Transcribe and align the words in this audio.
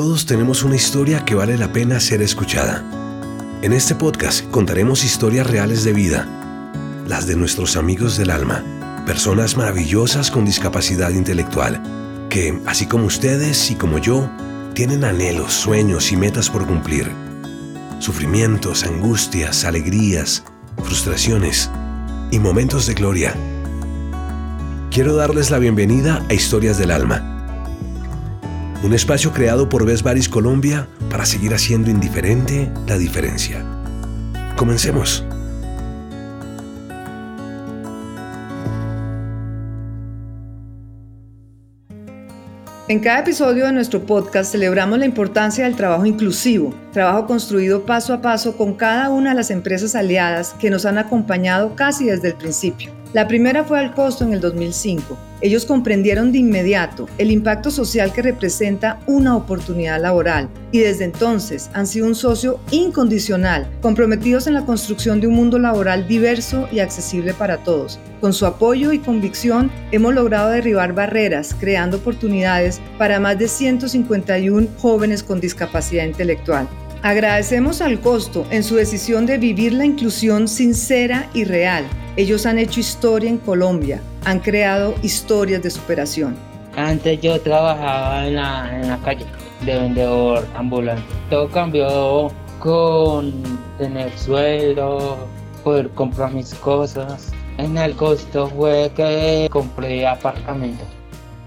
Todos 0.00 0.24
tenemos 0.24 0.62
una 0.62 0.76
historia 0.76 1.26
que 1.26 1.34
vale 1.34 1.58
la 1.58 1.74
pena 1.74 2.00
ser 2.00 2.22
escuchada. 2.22 2.82
En 3.60 3.74
este 3.74 3.94
podcast 3.94 4.50
contaremos 4.50 5.04
historias 5.04 5.46
reales 5.46 5.84
de 5.84 5.92
vida, 5.92 6.26
las 7.06 7.26
de 7.26 7.36
nuestros 7.36 7.76
amigos 7.76 8.16
del 8.16 8.30
alma, 8.30 8.64
personas 9.04 9.58
maravillosas 9.58 10.30
con 10.30 10.46
discapacidad 10.46 11.10
intelectual, 11.10 11.82
que, 12.30 12.58
así 12.64 12.86
como 12.86 13.04
ustedes 13.04 13.70
y 13.70 13.74
como 13.74 13.98
yo, 13.98 14.26
tienen 14.72 15.04
anhelos, 15.04 15.52
sueños 15.52 16.10
y 16.12 16.16
metas 16.16 16.48
por 16.48 16.66
cumplir. 16.66 17.12
Sufrimientos, 17.98 18.84
angustias, 18.84 19.66
alegrías, 19.66 20.44
frustraciones 20.82 21.70
y 22.30 22.38
momentos 22.38 22.86
de 22.86 22.94
gloria. 22.94 23.34
Quiero 24.90 25.14
darles 25.14 25.50
la 25.50 25.58
bienvenida 25.58 26.24
a 26.30 26.32
Historias 26.32 26.78
del 26.78 26.90
Alma, 26.90 27.29
un 28.82 28.94
espacio 28.94 29.32
creado 29.32 29.68
por 29.68 29.84
Baris 30.02 30.28
Colombia 30.28 30.88
para 31.10 31.26
seguir 31.26 31.52
haciendo 31.52 31.90
indiferente 31.90 32.70
la 32.86 32.96
diferencia. 32.96 33.64
Comencemos. 34.56 35.24
En 42.88 42.98
cada 42.98 43.20
episodio 43.20 43.66
de 43.66 43.72
nuestro 43.72 44.04
podcast 44.04 44.50
celebramos 44.50 44.98
la 44.98 45.06
importancia 45.06 45.64
del 45.64 45.76
trabajo 45.76 46.06
inclusivo, 46.06 46.74
trabajo 46.92 47.24
construido 47.24 47.86
paso 47.86 48.12
a 48.12 48.20
paso 48.20 48.56
con 48.56 48.74
cada 48.74 49.10
una 49.10 49.30
de 49.30 49.36
las 49.36 49.52
empresas 49.52 49.94
aliadas 49.94 50.54
que 50.58 50.70
nos 50.70 50.84
han 50.84 50.98
acompañado 50.98 51.76
casi 51.76 52.06
desde 52.06 52.28
el 52.28 52.34
principio. 52.34 52.99
La 53.12 53.26
primera 53.26 53.64
fue 53.64 53.80
al 53.80 53.92
costo 53.92 54.22
en 54.22 54.32
el 54.34 54.40
2005. 54.40 55.18
Ellos 55.40 55.64
comprendieron 55.64 56.30
de 56.30 56.38
inmediato 56.38 57.08
el 57.18 57.32
impacto 57.32 57.72
social 57.72 58.12
que 58.12 58.22
representa 58.22 59.00
una 59.08 59.36
oportunidad 59.36 60.00
laboral 60.00 60.48
y 60.70 60.78
desde 60.78 61.06
entonces 61.06 61.70
han 61.72 61.88
sido 61.88 62.06
un 62.06 62.14
socio 62.14 62.60
incondicional, 62.70 63.66
comprometidos 63.82 64.46
en 64.46 64.54
la 64.54 64.64
construcción 64.64 65.20
de 65.20 65.26
un 65.26 65.34
mundo 65.34 65.58
laboral 65.58 66.06
diverso 66.06 66.68
y 66.70 66.78
accesible 66.78 67.34
para 67.34 67.64
todos. 67.64 67.98
Con 68.20 68.32
su 68.32 68.46
apoyo 68.46 68.92
y 68.92 69.00
convicción 69.00 69.72
hemos 69.90 70.14
logrado 70.14 70.50
derribar 70.50 70.92
barreras, 70.92 71.56
creando 71.58 71.96
oportunidades 71.96 72.80
para 72.96 73.18
más 73.18 73.36
de 73.38 73.48
151 73.48 74.68
jóvenes 74.78 75.24
con 75.24 75.40
discapacidad 75.40 76.04
intelectual. 76.04 76.68
Agradecemos 77.02 77.80
al 77.80 77.98
costo 78.00 78.46
en 78.50 78.62
su 78.62 78.74
decisión 78.76 79.24
de 79.24 79.38
vivir 79.38 79.72
la 79.72 79.86
inclusión 79.86 80.46
sincera 80.46 81.30
y 81.32 81.44
real. 81.44 81.86
Ellos 82.16 82.44
han 82.44 82.58
hecho 82.58 82.78
historia 82.78 83.30
en 83.30 83.38
Colombia, 83.38 84.02
han 84.26 84.38
creado 84.40 84.94
historias 85.02 85.62
de 85.62 85.70
superación. 85.70 86.36
Antes 86.76 87.18
yo 87.22 87.40
trabajaba 87.40 88.26
en 88.26 88.36
la, 88.36 89.00
calle 89.02 89.24
de 89.64 89.78
vendedor 89.78 90.46
ambulante. 90.54 91.02
Todo 91.30 91.48
cambió 91.48 92.30
con 92.58 93.32
tener 93.78 94.12
sueldo, 94.18 95.26
poder 95.64 95.88
comprar 95.90 96.34
mis 96.34 96.52
cosas. 96.56 97.32
En 97.56 97.78
el 97.78 97.96
costo 97.96 98.48
fue 98.48 98.92
que 98.94 99.48
compré 99.50 100.06
apartamento. 100.06 100.84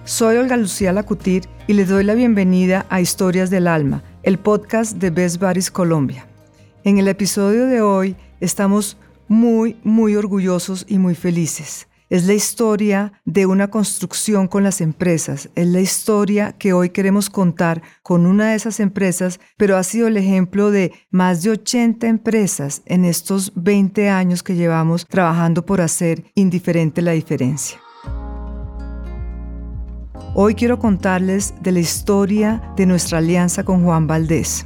Soy 0.03 0.37
Olga 0.37 0.57
Lucía 0.57 0.91
Lacutir 0.93 1.43
y 1.67 1.73
les 1.73 1.89
doy 1.89 2.03
la 2.03 2.15
bienvenida 2.15 2.87
a 2.89 3.01
Historias 3.01 3.51
del 3.51 3.67
Alma 3.67 4.01
el 4.23 4.39
podcast 4.39 4.93
de 4.97 5.09
Best 5.09 5.37
Baris 5.37 5.69
Colombia. 5.69 6.25
En 6.85 6.97
el 6.97 7.09
episodio 7.09 7.65
de 7.67 7.81
hoy 7.81 8.15
estamos 8.39 8.97
muy, 9.27 9.77
muy 9.83 10.15
orgullosos 10.15 10.85
y 10.87 10.97
muy 10.97 11.13
felices. 11.13 11.87
Es 12.09 12.25
la 12.25 12.33
historia 12.33 13.13
de 13.25 13.45
una 13.45 13.69
construcción 13.69 14.47
con 14.47 14.63
las 14.63 14.81
empresas. 14.81 15.49
Es 15.55 15.67
la 15.67 15.81
historia 15.81 16.53
que 16.53 16.71
hoy 16.71 16.89
queremos 16.89 17.29
contar 17.29 17.81
con 18.01 18.25
una 18.25 18.49
de 18.49 18.55
esas 18.55 18.79
empresas, 18.79 19.39
pero 19.57 19.77
ha 19.77 19.83
sido 19.83 20.07
el 20.07 20.15
ejemplo 20.15 20.71
de 20.71 20.93
más 21.09 21.41
de 21.41 21.49
80 21.51 22.07
empresas 22.07 22.81
en 22.85 23.03
estos 23.03 23.51
20 23.55 24.09
años 24.09 24.43
que 24.43 24.55
llevamos 24.55 25.05
trabajando 25.07 25.65
por 25.65 25.81
hacer 25.81 26.23
indiferente 26.35 27.01
la 27.01 27.11
diferencia. 27.11 27.79
Hoy 30.35 30.55
quiero 30.55 30.79
contarles 30.79 31.53
de 31.61 31.71
la 31.71 31.79
historia 31.79 32.61
de 32.75 32.85
nuestra 32.85 33.19
alianza 33.19 33.63
con 33.63 33.83
Juan 33.83 34.07
Valdés. 34.07 34.65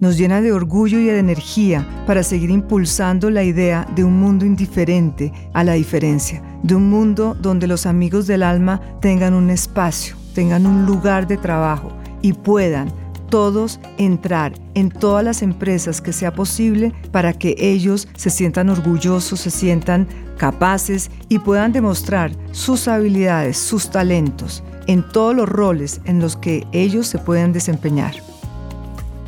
Nos 0.00 0.16
llena 0.16 0.40
de 0.40 0.52
orgullo 0.52 0.98
y 0.98 1.04
de 1.04 1.18
energía 1.18 1.86
para 2.06 2.22
seguir 2.22 2.50
impulsando 2.50 3.30
la 3.30 3.44
idea 3.44 3.86
de 3.94 4.04
un 4.04 4.18
mundo 4.18 4.44
indiferente 4.44 5.32
a 5.52 5.64
la 5.64 5.74
diferencia, 5.74 6.42
de 6.62 6.74
un 6.74 6.90
mundo 6.90 7.36
donde 7.40 7.66
los 7.66 7.86
amigos 7.86 8.26
del 8.26 8.42
alma 8.42 8.80
tengan 9.00 9.34
un 9.34 9.50
espacio, 9.50 10.16
tengan 10.34 10.66
un 10.66 10.84
lugar 10.84 11.26
de 11.26 11.36
trabajo 11.36 11.90
y 12.22 12.32
puedan 12.32 12.92
todos 13.30 13.80
entrar 13.98 14.52
en 14.74 14.90
todas 14.90 15.24
las 15.24 15.42
empresas 15.42 16.00
que 16.00 16.12
sea 16.12 16.34
posible 16.34 16.92
para 17.10 17.32
que 17.32 17.56
ellos 17.58 18.08
se 18.16 18.30
sientan 18.30 18.68
orgullosos, 18.68 19.40
se 19.40 19.50
sientan 19.50 20.06
capaces 20.38 21.10
y 21.28 21.38
puedan 21.38 21.72
demostrar 21.72 22.32
sus 22.52 22.88
habilidades, 22.88 23.56
sus 23.58 23.90
talentos 23.90 24.62
en 24.86 25.06
todos 25.08 25.34
los 25.34 25.48
roles 25.48 26.00
en 26.04 26.20
los 26.20 26.36
que 26.36 26.66
ellos 26.72 27.06
se 27.06 27.18
pueden 27.18 27.52
desempeñar. 27.52 28.14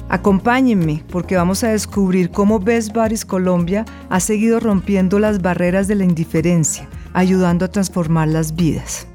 Acompáñenme 0.08 1.02
porque 1.10 1.36
vamos 1.36 1.64
a 1.64 1.68
descubrir 1.68 2.30
cómo 2.30 2.60
Best 2.60 2.94
Buddies 2.94 3.24
Colombia 3.24 3.84
ha 4.08 4.20
seguido 4.20 4.60
rompiendo 4.60 5.18
las 5.18 5.42
barreras 5.42 5.88
de 5.88 5.96
la 5.96 6.04
indiferencia, 6.04 6.88
ayudando 7.12 7.64
a 7.64 7.68
transformar 7.68 8.28
las 8.28 8.54
vidas. 8.54 9.06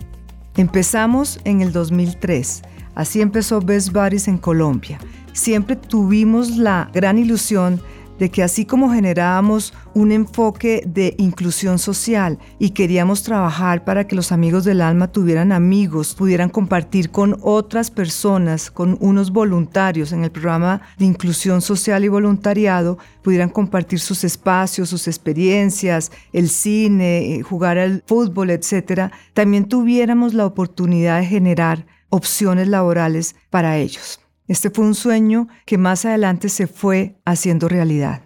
Empezamos 0.57 1.39
en 1.45 1.61
el 1.61 1.71
2003, 1.71 2.63
así 2.93 3.21
empezó 3.21 3.61
Best 3.61 3.93
Buddies 3.93 4.27
en 4.27 4.37
Colombia. 4.37 4.99
Siempre 5.31 5.77
tuvimos 5.77 6.57
la 6.57 6.89
gran 6.93 7.17
ilusión 7.17 7.81
de 8.19 8.29
que 8.29 8.43
así 8.43 8.65
como 8.65 8.91
generábamos 8.91 9.73
un 9.93 10.11
enfoque 10.11 10.83
de 10.85 11.15
inclusión 11.17 11.79
social 11.79 12.37
y 12.59 12.71
queríamos 12.71 13.23
trabajar 13.23 13.83
para 13.83 14.07
que 14.07 14.15
los 14.15 14.31
amigos 14.31 14.63
del 14.63 14.81
alma 14.81 15.11
tuvieran 15.11 15.51
amigos, 15.51 16.15
pudieran 16.15 16.49
compartir 16.49 17.11
con 17.11 17.37
otras 17.41 17.91
personas, 17.91 18.71
con 18.71 18.97
unos 18.99 19.31
voluntarios 19.31 20.11
en 20.11 20.23
el 20.23 20.31
programa 20.31 20.81
de 20.97 21.05
inclusión 21.05 21.61
social 21.61 22.03
y 22.03 22.07
voluntariado, 22.07 22.97
pudieran 23.21 23.49
compartir 23.49 23.99
sus 23.99 24.23
espacios, 24.23 24.89
sus 24.89 25.07
experiencias, 25.07 26.11
el 26.33 26.49
cine, 26.49 27.35
eh, 27.35 27.41
jugar 27.41 27.77
al 27.77 28.03
fútbol, 28.05 28.51
etcétera, 28.51 29.11
también 29.33 29.65
tuviéramos 29.65 30.33
la 30.33 30.45
oportunidad 30.45 31.19
de 31.19 31.27
generar 31.27 31.85
opciones 32.09 32.67
laborales 32.67 33.35
para 33.49 33.77
ellos. 33.77 34.19
Este 34.51 34.69
fue 34.69 34.83
un 34.83 34.95
sueño 34.95 35.47
que 35.65 35.77
más 35.77 36.03
adelante 36.03 36.49
se 36.49 36.67
fue 36.67 37.15
haciendo 37.23 37.69
realidad. 37.69 38.23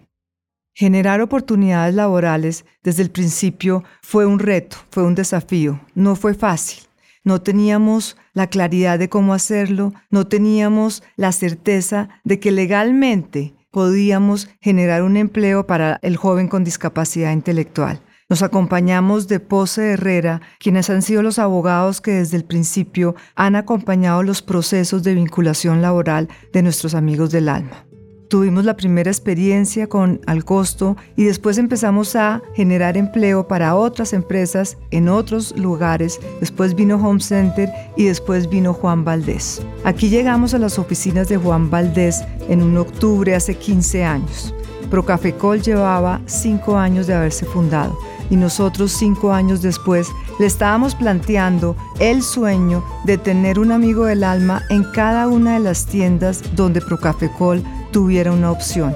Generar 0.74 1.22
oportunidades 1.22 1.94
laborales 1.94 2.66
desde 2.82 3.04
el 3.04 3.12
principio 3.12 3.84
fue 4.02 4.26
un 4.26 4.40
reto, 4.40 4.76
fue 4.90 5.04
un 5.04 5.14
desafío, 5.14 5.80
no 5.94 6.16
fue 6.16 6.34
fácil. 6.34 6.80
No 7.24 7.44
teníamos 7.44 8.18
la 8.34 8.48
claridad 8.48 8.98
de 8.98 9.08
cómo 9.08 9.36
hacerlo, 9.36 9.94
no 10.10 10.26
teníamos 10.26 11.04
la 11.16 11.32
certeza 11.32 12.10
de 12.24 12.40
que 12.40 12.52
legalmente 12.52 13.54
podíamos 13.70 14.50
generar 14.62 15.04
un 15.04 15.18
empleo 15.18 15.68
para 15.68 16.00
el 16.02 16.18
joven 16.18 16.48
con 16.48 16.64
discapacidad 16.64 17.34
intelectual. 17.34 18.02
Nos 18.28 18.42
acompañamos 18.42 19.28
de 19.28 19.40
Pose 19.40 19.92
Herrera, 19.92 20.42
quienes 20.60 20.90
han 20.90 21.04
sido 21.04 21.22
los 21.22 21.38
abogados 21.38 22.02
que 22.02 22.14
desde 22.14 22.38
el 22.38 22.44
principio 22.44 23.14
han 23.36 23.56
acompañado 23.56 24.24
los 24.24 24.42
procesos 24.42 25.04
de 25.04 25.14
vinculación 25.14 25.84
laboral 25.84 26.28
de 26.52 26.64
nuestros 26.64 26.96
amigos 26.96 27.30
del 27.30 27.50
alma. 27.50 27.86
Tuvimos 28.28 28.66
la 28.66 28.76
primera 28.76 29.12
experiencia 29.12 29.86
con 29.86 30.22
Al 30.26 30.44
Costo 30.44 30.98
y 31.16 31.26
después 31.26 31.60
empezamos 31.60 32.16
a 32.16 32.42
generar 32.56 32.98
empleo 32.98 33.48
para 33.48 33.76
otras 33.76 34.12
empresas 34.12 34.80
en 34.90 35.08
otros 35.08 35.56
lugares. 35.56 36.20
Después 36.40 36.74
vino 36.74 36.96
Home 36.96 37.22
Center 37.22 37.70
y 37.96 38.06
después 38.06 38.50
vino 38.50 38.74
Juan 38.74 39.06
Valdés. 39.06 39.62
Aquí 39.84 40.10
llegamos 40.10 40.56
a 40.56 40.58
las 40.58 40.80
oficinas 40.80 41.30
de 41.30 41.38
Juan 41.38 41.70
Valdés 41.70 42.24
en 42.50 42.64
un 42.64 42.76
octubre 42.78 43.36
hace 43.36 43.54
15 43.54 44.04
años. 44.04 44.56
Procafecol 44.90 45.62
llevaba 45.62 46.22
5 46.26 46.76
años 46.76 47.06
de 47.06 47.14
haberse 47.14 47.46
fundado 47.46 47.96
y 48.30 48.36
nosotros 48.36 48.92
cinco 48.92 49.32
años 49.32 49.62
después 49.62 50.10
le 50.40 50.46
estábamos 50.46 50.96
planteando 50.96 51.76
el 52.00 52.22
sueño 52.22 52.84
de 53.06 53.18
tener 53.18 53.60
un 53.60 53.72
amigo 53.72 54.06
del 54.06 54.24
alma 54.24 54.64
en 54.70 54.84
cada 54.92 55.28
una 55.28 55.54
de 55.54 55.60
las 55.60 55.86
tiendas 55.86 56.42
donde 56.56 56.82
Procafecol 56.82 57.64
tuviera 57.92 58.32
una 58.32 58.52
opción. 58.52 58.96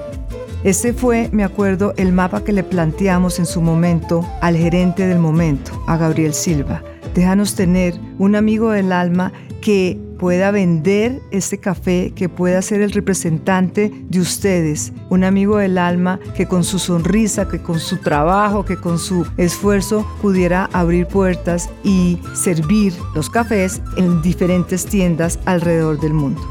Ese 0.64 0.94
fue, 0.94 1.30
me 1.32 1.46
acuerdo, 1.46 1.94
el 1.96 2.12
mapa 2.12 2.44
que 2.44 2.52
le 2.52 2.64
planteamos 2.64 3.40
en 3.40 3.46
su 3.46 3.62
momento 3.62 4.28
al 4.42 4.58
gerente 4.58 5.08
del 5.08 5.20
momento, 5.20 5.72
a 5.88 5.96
Gabriel 5.96 6.34
Silva. 6.34 6.84
Déjanos 7.16 7.56
tener 7.56 7.94
un 8.18 8.36
amigo 8.36 8.72
del 8.72 8.92
alma 8.92 9.32
que 9.62 9.98
pueda 10.20 10.52
vender 10.52 11.22
este 11.32 11.58
café, 11.58 12.12
que 12.16 12.30
pueda 12.30 12.62
ser 12.62 12.82
el 12.82 12.92
representante 12.92 13.92
de 14.10 14.20
ustedes, 14.20 14.94
un 15.10 15.24
amigo 15.24 15.58
del 15.58 15.78
alma 15.78 16.20
que 16.36 16.46
con 16.46 16.64
su 16.64 16.78
sonrisa, 16.78 17.48
que 17.48 17.62
con 17.62 17.80
su 17.80 17.98
trabajo, 17.98 18.66
que 18.66 18.78
con 18.78 19.00
su 19.00 19.26
esfuerzo 19.38 20.06
pudiera 20.22 20.70
abrir 20.74 21.08
puertas 21.08 21.70
y 21.84 22.20
servir 22.34 22.94
los 23.16 23.30
cafés 23.30 23.82
en 23.98 24.22
diferentes 24.22 24.86
tiendas 24.86 25.40
alrededor 25.46 26.00
del 26.00 26.14
mundo. 26.14 26.42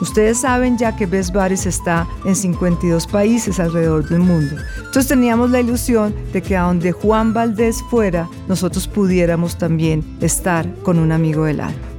Ustedes 0.00 0.40
saben 0.40 0.76
ya 0.76 0.94
que 0.94 1.06
Best 1.06 1.32
Buddies 1.32 1.64
está 1.64 2.06
en 2.26 2.36
52 2.36 3.06
países 3.06 3.58
alrededor 3.58 4.06
del 4.06 4.20
mundo. 4.20 4.56
Entonces 4.76 5.08
teníamos 5.08 5.50
la 5.50 5.60
ilusión 5.60 6.14
de 6.34 6.42
que 6.42 6.54
a 6.54 6.62
donde 6.62 6.92
Juan 6.92 7.32
Valdés 7.32 7.82
fuera, 7.90 8.28
nosotros 8.46 8.86
pudiéramos 8.88 9.56
también 9.56 10.04
estar 10.20 10.70
con 10.82 10.98
un 10.98 11.12
amigo 11.12 11.44
del 11.44 11.60
alma. 11.60 11.95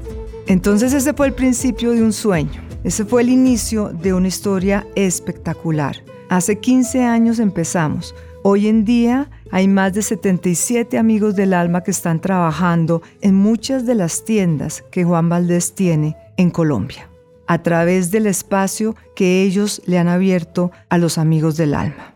Entonces 0.47 0.93
ese 0.93 1.13
fue 1.13 1.27
el 1.27 1.33
principio 1.33 1.91
de 1.91 2.01
un 2.01 2.13
sueño. 2.13 2.61
Ese 2.85 3.03
fue 3.03 3.21
el 3.21 3.29
inicio 3.29 3.89
de 3.89 4.13
una 4.13 4.29
historia 4.29 4.87
espectacular. 4.95 5.97
Hace 6.29 6.59
15 6.59 7.03
años 7.03 7.39
empezamos. 7.39 8.15
Hoy 8.43 8.69
en 8.69 8.85
día 8.85 9.29
hay 9.51 9.67
más 9.67 9.93
de 9.93 10.01
77 10.01 10.97
amigos 10.97 11.35
del 11.35 11.53
alma 11.53 11.83
que 11.83 11.91
están 11.91 12.21
trabajando 12.21 13.01
en 13.21 13.35
muchas 13.35 13.85
de 13.85 13.95
las 13.95 14.23
tiendas 14.23 14.85
que 14.89 15.03
Juan 15.03 15.27
Valdés 15.27 15.75
tiene 15.75 16.15
en 16.37 16.49
Colombia 16.49 17.09
a 17.47 17.63
través 17.63 18.11
del 18.11 18.27
espacio 18.27 18.95
que 19.15 19.41
ellos 19.43 19.81
le 19.85 19.97
han 19.97 20.07
abierto 20.07 20.71
a 20.89 20.97
los 20.97 21.17
amigos 21.17 21.57
del 21.57 21.73
alma. 21.73 22.13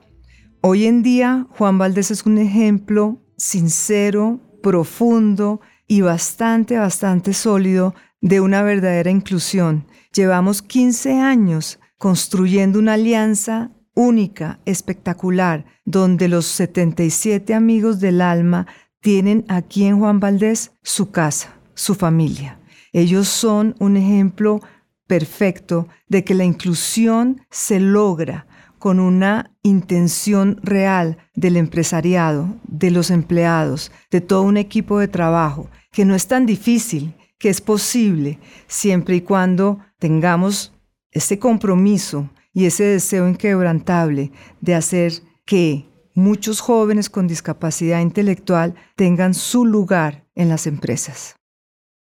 Hoy 0.61 0.85
en 0.85 1.03
día, 1.03 1.47
Juan 1.57 1.77
Valdés 1.77 2.11
es 2.11 2.25
un 2.25 2.37
ejemplo 2.37 3.17
sincero, 3.37 4.39
profundo 4.61 5.61
y 5.87 6.01
bastante, 6.01 6.77
bastante 6.77 7.33
sólido 7.33 7.95
de 8.21 8.39
una 8.39 8.63
verdadera 8.63 9.11
inclusión. 9.11 9.85
Llevamos 10.13 10.61
15 10.61 11.19
años 11.19 11.79
construyendo 11.97 12.79
una 12.79 12.93
alianza 12.93 13.71
única, 13.93 14.59
espectacular, 14.65 15.65
donde 15.85 16.27
los 16.27 16.45
77 16.45 17.53
amigos 17.53 17.99
del 17.99 18.21
alma 18.21 18.67
tienen 19.01 19.45
aquí 19.47 19.85
en 19.85 19.99
Juan 19.99 20.19
Valdés 20.19 20.71
su 20.83 21.11
casa, 21.11 21.53
su 21.73 21.95
familia. 21.95 22.59
Ellos 22.93 23.27
son 23.27 23.75
un 23.79 23.97
ejemplo 23.97 24.61
perfecto 25.07 25.87
de 26.07 26.23
que 26.23 26.35
la 26.35 26.43
inclusión 26.43 27.41
se 27.49 27.79
logra 27.79 28.47
con 28.79 28.99
una 28.99 29.51
intención 29.61 30.59
real 30.63 31.17
del 31.35 31.57
empresariado, 31.57 32.55
de 32.63 32.91
los 32.91 33.11
empleados, 33.11 33.91
de 34.09 34.21
todo 34.21 34.41
un 34.41 34.57
equipo 34.57 34.99
de 34.99 35.07
trabajo, 35.07 35.69
que 35.91 36.05
no 36.05 36.15
es 36.15 36.27
tan 36.27 36.45
difícil, 36.45 37.13
que 37.41 37.49
es 37.49 37.59
posible, 37.59 38.37
siempre 38.67 39.15
y 39.15 39.21
cuando 39.21 39.79
tengamos 39.97 40.73
ese 41.09 41.39
compromiso 41.39 42.29
y 42.53 42.65
ese 42.65 42.83
deseo 42.83 43.27
inquebrantable 43.27 44.31
de 44.61 44.75
hacer 44.75 45.11
que 45.43 45.89
muchos 46.13 46.59
jóvenes 46.59 47.09
con 47.09 47.27
discapacidad 47.27 47.99
intelectual 47.99 48.75
tengan 48.95 49.33
su 49.33 49.65
lugar 49.65 50.27
en 50.35 50.49
las 50.49 50.67
empresas. 50.67 51.35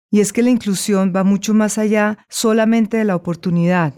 Y 0.09 0.21
es 0.21 0.33
que 0.33 0.41
la 0.41 0.49
inclusión 0.49 1.13
va 1.15 1.23
mucho 1.23 1.53
más 1.53 1.77
allá 1.77 2.17
solamente 2.27 2.97
de 2.97 3.03
la 3.03 3.15
oportunidad. 3.15 3.93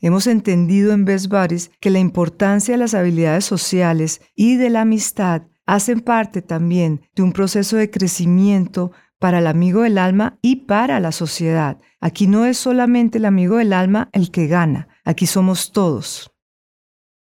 Hemos 0.00 0.26
entendido 0.26 0.92
en 0.92 1.04
Best 1.04 1.30
que 1.78 1.90
la 1.90 1.98
importancia 1.98 2.72
de 2.72 2.78
las 2.78 2.94
habilidades 2.94 3.44
sociales 3.44 4.22
y 4.34 4.56
de 4.56 4.70
la 4.70 4.80
amistad 4.80 5.42
hacen 5.66 6.00
parte 6.00 6.40
también 6.40 7.02
de 7.14 7.22
un 7.22 7.32
proceso 7.32 7.76
de 7.76 7.90
crecimiento 7.90 8.92
para 9.24 9.38
el 9.38 9.46
amigo 9.46 9.80
del 9.80 9.96
alma 9.96 10.38
y 10.42 10.66
para 10.66 11.00
la 11.00 11.10
sociedad. 11.10 11.78
Aquí 11.98 12.26
no 12.26 12.44
es 12.44 12.58
solamente 12.58 13.16
el 13.16 13.24
amigo 13.24 13.56
del 13.56 13.72
alma 13.72 14.10
el 14.12 14.30
que 14.30 14.48
gana, 14.48 14.88
aquí 15.02 15.24
somos 15.26 15.72
todos. 15.72 16.30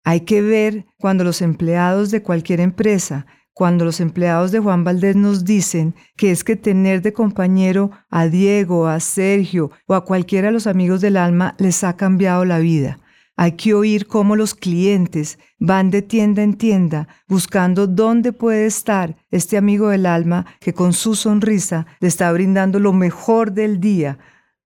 Hay 0.04 0.20
que 0.20 0.42
ver 0.42 0.84
cuando 0.98 1.24
los 1.24 1.40
empleados 1.40 2.10
de 2.10 2.22
cualquier 2.22 2.60
empresa 2.60 3.24
cuando 3.54 3.86
los 3.86 4.00
empleados 4.00 4.52
de 4.52 4.58
Juan 4.58 4.84
Valdés 4.84 5.16
nos 5.16 5.46
dicen 5.46 5.94
que 6.14 6.30
es 6.30 6.44
que 6.44 6.56
tener 6.56 7.00
de 7.00 7.14
compañero 7.14 7.90
a 8.10 8.26
Diego, 8.26 8.86
a 8.86 9.00
Sergio 9.00 9.70
o 9.86 9.94
a 9.94 10.04
cualquiera 10.04 10.48
de 10.48 10.52
los 10.52 10.66
amigos 10.66 11.00
del 11.00 11.16
alma 11.16 11.54
les 11.58 11.84
ha 11.84 11.96
cambiado 11.96 12.44
la 12.44 12.58
vida. 12.58 13.00
Hay 13.40 13.52
que 13.52 13.72
oír 13.72 14.08
cómo 14.08 14.34
los 14.34 14.56
clientes 14.56 15.38
van 15.60 15.92
de 15.92 16.02
tienda 16.02 16.42
en 16.42 16.54
tienda 16.54 17.06
buscando 17.28 17.86
dónde 17.86 18.32
puede 18.32 18.66
estar 18.66 19.14
este 19.30 19.56
amigo 19.56 19.90
del 19.90 20.06
alma 20.06 20.44
que 20.58 20.74
con 20.74 20.92
su 20.92 21.14
sonrisa 21.14 21.86
le 22.00 22.08
está 22.08 22.32
brindando 22.32 22.80
lo 22.80 22.92
mejor 22.92 23.52
del 23.52 23.78
día. 23.78 24.18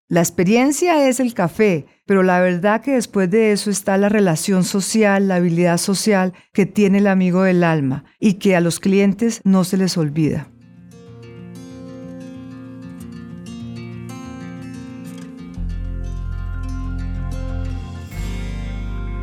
La 0.08 0.20
experiencia 0.20 1.06
es 1.06 1.20
el 1.20 1.34
café, 1.34 1.84
pero 2.06 2.22
la 2.22 2.40
verdad 2.40 2.80
que 2.80 2.92
después 2.92 3.30
de 3.30 3.52
eso 3.52 3.70
está 3.70 3.98
la 3.98 4.08
relación 4.08 4.64
social, 4.64 5.28
la 5.28 5.34
habilidad 5.34 5.76
social 5.76 6.32
que 6.54 6.64
tiene 6.64 6.96
el 6.96 7.08
amigo 7.08 7.42
del 7.42 7.64
alma 7.64 8.06
y 8.18 8.34
que 8.34 8.56
a 8.56 8.62
los 8.62 8.80
clientes 8.80 9.42
no 9.44 9.64
se 9.64 9.76
les 9.76 9.98
olvida. 9.98 10.51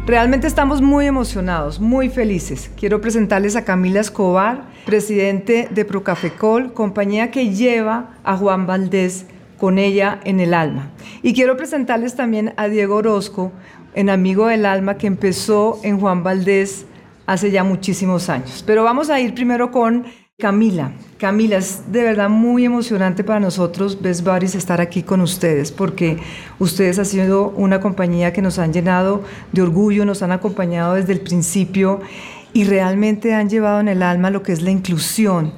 Realmente 0.09 0.47
estamos 0.47 0.81
muy 0.81 1.05
emocionados, 1.05 1.79
muy 1.79 2.09
felices. 2.09 2.71
Quiero 2.75 2.99
presentarles 2.99 3.55
a 3.55 3.63
Camila 3.63 3.99
Escobar, 3.99 4.63
presidente 4.83 5.67
de 5.69 5.85
Procafecol, 5.85 6.73
compañía 6.73 7.29
que 7.29 7.53
lleva 7.53 8.17
a 8.23 8.35
Juan 8.35 8.65
Valdés 8.65 9.27
con 9.59 9.77
ella 9.77 10.19
en 10.23 10.39
el 10.39 10.55
alma. 10.55 10.89
Y 11.21 11.35
quiero 11.35 11.57
presentarles 11.57 12.15
también 12.15 12.55
a 12.57 12.69
Diego 12.69 12.95
Orozco, 12.95 13.51
en 13.93 14.09
Amigo 14.09 14.47
del 14.47 14.65
Alma, 14.65 14.97
que 14.97 15.05
empezó 15.05 15.79
en 15.83 15.99
Juan 15.99 16.23
Valdés 16.23 16.87
hace 17.27 17.51
ya 17.51 17.63
muchísimos 17.63 18.29
años. 18.29 18.63
Pero 18.65 18.83
vamos 18.83 19.11
a 19.11 19.19
ir 19.19 19.35
primero 19.35 19.69
con 19.69 20.07
Camila. 20.39 20.93
Camila, 21.17 21.57
es 21.57 21.91
de 21.91 22.01
verdad 22.01 22.29
muy 22.29 22.63
emocionante 22.63 23.25
para 23.25 23.41
nosotros, 23.41 24.01
Best 24.01 24.25
estar 24.55 24.79
aquí 24.79 25.03
con 25.03 25.19
ustedes, 25.19 25.69
porque 25.69 26.17
ustedes 26.59 26.97
han 26.97 27.05
sido 27.05 27.49
una 27.57 27.81
compañía 27.81 28.31
que 28.31 28.41
nos 28.41 28.57
han 28.57 28.71
llenado 28.71 29.21
de 29.51 29.61
orgullo, 29.61 30.05
nos 30.05 30.23
han 30.23 30.31
acompañado 30.31 30.93
desde 30.93 31.11
el 31.11 31.19
principio 31.19 31.99
y 32.53 32.63
realmente 32.63 33.33
han 33.33 33.49
llevado 33.49 33.81
en 33.81 33.89
el 33.89 34.01
alma 34.01 34.29
lo 34.29 34.41
que 34.41 34.53
es 34.53 34.61
la 34.61 34.71
inclusión 34.71 35.51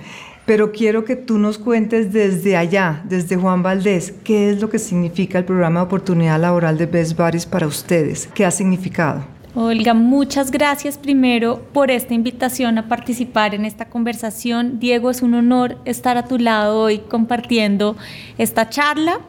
pero 0.44 0.72
quiero 0.72 1.06
que 1.06 1.16
tú 1.16 1.38
nos 1.38 1.58
cuentes 1.58 2.12
desde 2.12 2.58
allá, 2.58 3.04
desde 3.06 3.38
Juan 3.38 3.64
Valdés, 3.64 4.14
qué 4.24 4.50
es 4.50 4.60
lo 4.60 4.70
que 4.70 4.80
significa 4.80 5.38
el 5.38 5.46
programa 5.46 5.80
de 5.80 5.86
oportunidad 5.86 6.42
laboral 6.42 6.78
de 6.78 6.88
Best 6.88 7.18
para 7.50 7.68
ustedes, 7.68 8.28
qué 8.34 8.44
ha 8.44 8.52
significado. 8.52 9.24
Olga, 9.54 9.94
muchas 9.94 10.50
gracias 10.50 10.98
primero 10.98 11.62
por 11.74 11.92
esta 11.92 12.14
invitación 12.14 12.78
a 12.78 12.88
participar 12.88 13.54
en 13.54 13.66
esta 13.66 13.90
conversación. 13.90 14.80
Diego, 14.80 15.10
es 15.10 15.22
un 15.22 15.34
honor 15.34 15.78
estar 15.84 16.16
a 16.18 16.26
tu 16.26 16.38
lado 16.38 16.80
hoy 16.80 17.00
compartiendo 17.00 17.98
esta 18.38 18.70
charla. 18.70 19.20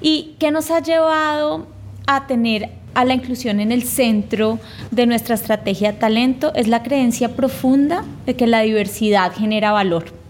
¿Y 0.00 0.36
qué 0.38 0.50
nos 0.50 0.70
ha 0.70 0.80
llevado 0.80 1.66
a 2.06 2.26
tener 2.26 2.70
a 2.94 3.04
la 3.04 3.12
inclusión 3.12 3.60
en 3.60 3.72
el 3.72 3.82
centro 3.82 4.58
de 4.90 5.04
nuestra 5.04 5.34
estrategia 5.34 5.92
de 5.92 5.98
talento? 5.98 6.54
Es 6.54 6.66
la 6.66 6.82
creencia 6.82 7.36
profunda 7.36 8.04
de 8.24 8.34
que 8.36 8.46
la 8.46 8.62
diversidad 8.62 9.32
genera 9.34 9.70
valor 9.70 10.22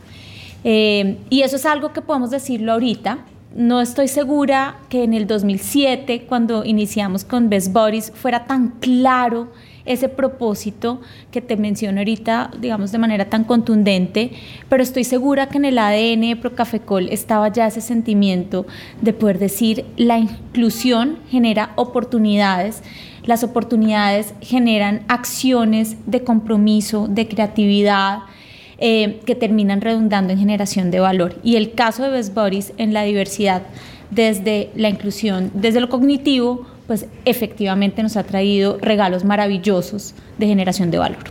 eh, 0.65 1.19
y 1.29 1.43
eso 1.43 1.57
es 1.57 1.67
algo 1.67 1.93
que 1.93 2.03
podemos 2.03 2.31
decirlo 2.31 2.73
ahorita. 2.73 3.19
No 3.55 3.83
estoy 3.83 4.09
segura 4.09 4.79
que 4.89 5.05
en 5.05 5.13
el 5.13 5.27
2007, 5.27 6.25
cuando 6.27 6.65
iniciamos 6.65 7.23
con 7.23 7.51
Best 7.51 7.71
Bodies, 7.71 8.11
fuera 8.15 8.47
tan 8.47 8.71
claro 8.81 9.49
ese 9.85 10.09
propósito 10.09 11.03
que 11.31 11.43
te 11.43 11.59
menciono 11.59 11.99
ahorita, 11.99 12.51
digamos, 12.59 12.93
de 12.93 12.99
manera 12.99 13.27
tan 13.27 13.45
contundente, 13.45 14.31
pero 14.71 14.83
estoy 14.83 15.05
segura 15.05 15.49
que 15.49 15.59
en 15.59 15.67
el 15.67 15.79
ADN 15.79 16.21
de 16.21 16.37
Procafecol 16.41 17.11
estaba 17.11 17.49
ya 17.49 17.67
ese 17.67 17.83
sentimiento 17.83 18.65
de 19.03 19.13
poder 19.13 19.39
decir 19.39 19.85
la 19.99 20.19
inclusión 20.19 21.19
genera 21.29 21.73
oportunidades, 21.77 22.83
las 23.25 23.45
oportunidades 23.45 24.33
generan 24.41 25.03
acciones 25.09 25.97
de 26.07 26.25
compromiso, 26.25 27.07
de 27.07 27.29
creatividad, 27.29 28.21
eh, 28.85 29.21
que 29.25 29.37
terminan 29.37 29.81
redundando 29.81 30.33
en 30.33 30.41
generación 30.41 30.91
de 30.91 30.99
valor. 30.99 31.37
Y 31.45 31.55
el 31.55 31.75
caso 31.75 32.03
de 32.03 32.11
Best 32.11 32.35
Buddies 32.35 32.73
en 32.79 32.93
la 32.93 33.05
diversidad 33.05 33.63
desde 34.11 34.71
la 34.75 34.89
inclusión, 34.89 35.53
desde 35.55 35.79
lo 35.79 35.89
cognitivo, 35.89 36.67
pues 36.89 37.07
efectivamente 37.25 38.03
nos 38.03 38.17
ha 38.17 38.25
traído 38.25 38.79
regalos 38.83 39.25
maravillosos 39.25 40.17
de 40.37 40.49
generación 40.49 40.91
de 40.91 40.99
valor. 40.99 41.23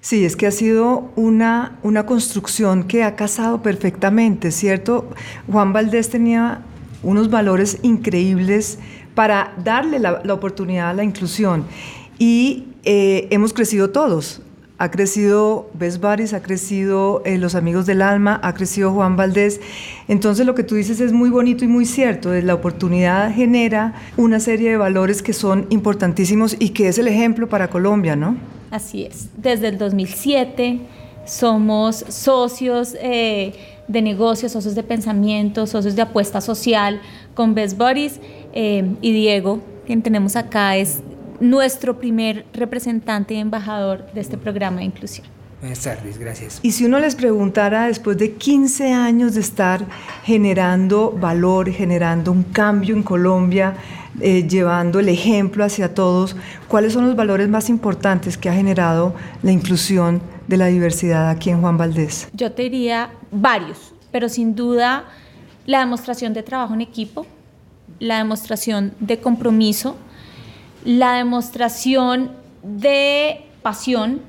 Sí, 0.00 0.24
es 0.24 0.34
que 0.34 0.48
ha 0.48 0.50
sido 0.50 1.12
una, 1.14 1.78
una 1.84 2.04
construcción 2.04 2.82
que 2.82 3.04
ha 3.04 3.14
casado 3.14 3.62
perfectamente, 3.62 4.50
¿cierto? 4.50 5.08
Juan 5.48 5.72
Valdés 5.72 6.10
tenía 6.10 6.62
unos 7.04 7.30
valores 7.30 7.78
increíbles 7.82 8.80
para 9.14 9.54
darle 9.62 10.00
la, 10.00 10.20
oportunidad 10.34 10.90
a 10.90 10.94
la 10.94 11.04
inclusión 11.04 11.64
y 12.18 12.64
eh, 12.82 13.28
hemos 13.30 13.52
crecido 13.52 13.90
todos 13.90 14.42
ha 14.78 14.90
crecido 14.92 15.68
Best 15.74 16.00
Buddies, 16.00 16.32
ha 16.32 16.40
crecido 16.40 17.20
eh, 17.24 17.36
Los 17.36 17.56
Amigos 17.56 17.84
del 17.84 18.00
Alma, 18.00 18.40
ha 18.44 18.54
crecido 18.54 18.92
Juan 18.92 19.16
Valdés. 19.16 19.60
Entonces 20.06 20.46
lo 20.46 20.54
que 20.54 20.62
tú 20.62 20.76
dices 20.76 21.00
es 21.00 21.12
muy 21.12 21.30
bonito 21.30 21.64
y 21.64 21.68
muy 21.68 21.84
cierto. 21.84 22.32
La 22.32 22.54
oportunidad 22.54 23.34
genera 23.34 23.94
una 24.16 24.38
serie 24.38 24.70
de 24.70 24.76
valores 24.76 25.20
que 25.20 25.32
son 25.32 25.66
importantísimos 25.70 26.56
y 26.58 26.70
que 26.70 26.86
es 26.86 26.98
el 26.98 27.08
ejemplo 27.08 27.48
para 27.48 27.68
Colombia, 27.68 28.14
¿no? 28.14 28.36
Así 28.70 29.04
es. 29.04 29.28
Desde 29.36 29.68
el 29.68 29.78
2007 29.78 30.80
somos 31.26 32.04
socios 32.08 32.94
eh, 33.00 33.54
de 33.88 34.00
negocios, 34.00 34.52
socios 34.52 34.76
de 34.76 34.84
pensamiento, 34.84 35.66
socios 35.66 35.96
de 35.96 36.02
apuesta 36.02 36.40
social 36.40 37.00
con 37.34 37.54
Best 37.54 37.76
Buddies 37.76 38.20
eh, 38.52 38.94
y 39.00 39.12
Diego 39.12 39.60
quien 39.88 40.02
tenemos 40.02 40.36
acá, 40.36 40.76
es 40.76 41.00
nuestro 41.40 41.98
primer 41.98 42.46
representante 42.52 43.34
y 43.34 43.38
embajador 43.38 44.10
de 44.12 44.20
este 44.20 44.38
programa 44.38 44.78
de 44.78 44.84
inclusión. 44.84 45.26
Buenas 45.60 45.80
tardes, 45.80 46.18
gracias. 46.18 46.60
Y 46.62 46.70
si 46.70 46.84
uno 46.84 47.00
les 47.00 47.16
preguntara, 47.16 47.88
después 47.88 48.16
de 48.16 48.34
15 48.34 48.92
años 48.92 49.34
de 49.34 49.40
estar 49.40 49.84
generando 50.24 51.10
valor, 51.10 51.68
generando 51.72 52.30
un 52.30 52.44
cambio 52.44 52.94
en 52.94 53.02
Colombia, 53.02 53.74
eh, 54.20 54.46
llevando 54.46 55.00
el 55.00 55.08
ejemplo 55.08 55.64
hacia 55.64 55.94
todos, 55.94 56.36
¿cuáles 56.68 56.92
son 56.92 57.06
los 57.06 57.16
valores 57.16 57.48
más 57.48 57.70
importantes 57.70 58.38
que 58.38 58.48
ha 58.48 58.52
generado 58.52 59.14
la 59.42 59.50
inclusión 59.50 60.22
de 60.46 60.56
la 60.58 60.66
diversidad 60.66 61.28
aquí 61.28 61.50
en 61.50 61.60
Juan 61.60 61.76
Valdés? 61.76 62.28
Yo 62.32 62.52
te 62.52 62.62
diría 62.62 63.10
varios, 63.32 63.94
pero 64.12 64.28
sin 64.28 64.54
duda 64.54 65.06
la 65.66 65.80
demostración 65.80 66.34
de 66.34 66.44
trabajo 66.44 66.74
en 66.74 66.82
equipo, 66.82 67.26
la 67.98 68.18
demostración 68.18 68.92
de 69.00 69.18
compromiso, 69.18 69.96
la 70.84 71.14
demostración 71.14 72.32
de 72.62 73.44
pasión, 73.62 74.20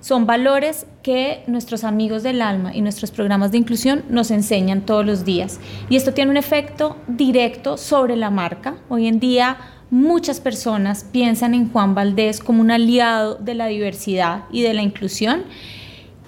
son 0.00 0.26
valores 0.26 0.86
que 1.02 1.44
nuestros 1.46 1.84
amigos 1.84 2.22
del 2.22 2.40
alma 2.40 2.74
y 2.74 2.80
nuestros 2.80 3.10
programas 3.10 3.52
de 3.52 3.58
inclusión 3.58 4.02
nos 4.08 4.30
enseñan 4.30 4.80
todos 4.80 5.04
los 5.04 5.24
días. 5.24 5.60
Y 5.90 5.96
esto 5.96 6.14
tiene 6.14 6.30
un 6.30 6.36
efecto 6.38 6.96
directo 7.06 7.76
sobre 7.76 8.16
la 8.16 8.30
marca. 8.30 8.76
Hoy 8.88 9.06
en 9.06 9.20
día 9.20 9.58
muchas 9.90 10.40
personas 10.40 11.04
piensan 11.04 11.52
en 11.52 11.70
Juan 11.70 11.94
Valdés 11.94 12.40
como 12.40 12.62
un 12.62 12.70
aliado 12.70 13.34
de 13.34 13.54
la 13.54 13.66
diversidad 13.66 14.44
y 14.50 14.62
de 14.62 14.72
la 14.72 14.82
inclusión. 14.82 15.42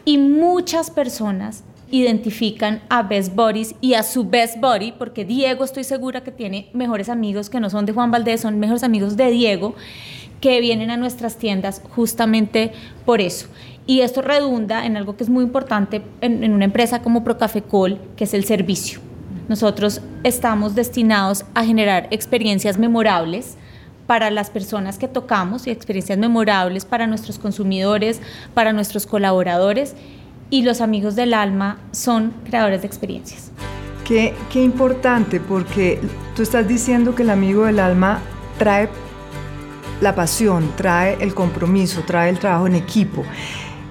Y 0.05 0.19
muchas 0.19 0.91
personas 0.91 1.65
identifican 1.93 2.83
a 2.89 3.03
Best 3.03 3.37
Buddies 3.37 3.77
y 3.81 3.95
a 3.95 4.03
su 4.03 4.25
Best 4.25 4.59
Buddy, 4.59 4.93
porque 4.93 5.25
Diego 5.25 5.63
estoy 5.63 5.85
segura 5.85 6.23
que 6.23 6.33
tiene 6.33 6.71
mejores 6.73 7.11
amigos 7.11 7.51
que 7.51 7.61
no 7.61 7.71
son 7.71 7.87
de 7.87 7.93
Juan 7.93 8.11
Valdés, 8.11 8.41
son 8.41 8.59
mejores 8.59 8.83
amigos 8.83 9.17
de 9.17 9.31
Diego 9.31 9.77
que 10.41 10.61
vienen 10.61 10.91
a 10.91 10.97
nuestras 10.97 11.37
tiendas 11.37 11.83
justamente 11.95 12.73
por 13.05 13.21
eso. 13.21 13.47
Y 13.87 14.01
esto 14.01 14.23
redunda 14.23 14.87
en 14.87 14.97
algo 14.97 15.17
que 15.17 15.23
es 15.23 15.31
muy 15.31 15.45
importante 15.45 16.03
en, 16.21 16.53
una 16.53 16.65
empresa 16.65 17.03
como 17.03 17.25
Procafecol, 17.25 18.01
que 18.17 18.25
es 18.25 18.35
el 18.35 18.45
servicio. 18.45 19.01
Nosotros 19.49 20.01
estamos 20.25 20.75
destinados 20.75 21.45
a 21.55 21.65
generar 21.65 22.09
experiencias 22.11 22.79
memorables 22.79 23.57
para 24.07 24.31
las 24.31 24.51
personas 24.51 24.99
que 24.99 25.09
tocamos 25.09 25.67
y 25.67 25.71
experiencias 25.71 26.19
memorables 26.19 26.87
para 26.87 27.07
nuestros 27.07 27.39
consumidores, 27.39 28.21
para 28.55 28.73
nuestros 28.73 29.07
colaboradores 29.07 29.95
y 30.53 30.61
los 30.61 30.83
amigos 30.83 31.17
del 31.17 31.33
alma 31.33 31.79
son 31.93 32.35
creadores 32.45 32.83
de 32.83 32.87
experiencias. 32.87 33.51
Qué, 34.05 34.35
importante 34.53 35.41
porque 35.41 35.99
tú 36.37 36.43
estás 36.43 36.69
diciendo 36.69 37.15
que 37.15 37.23
el 37.23 37.31
amigo 37.31 37.65
del 37.65 37.81
alma 37.81 38.21
trae 38.59 38.91
la 40.03 40.15
pasión, 40.15 40.71
trae 40.77 41.17
el 41.21 41.33
compromiso, 41.33 42.03
trae 42.07 42.29
el 42.29 42.39
trabajo 42.39 42.67
en 42.67 42.75
equipo. 42.75 43.25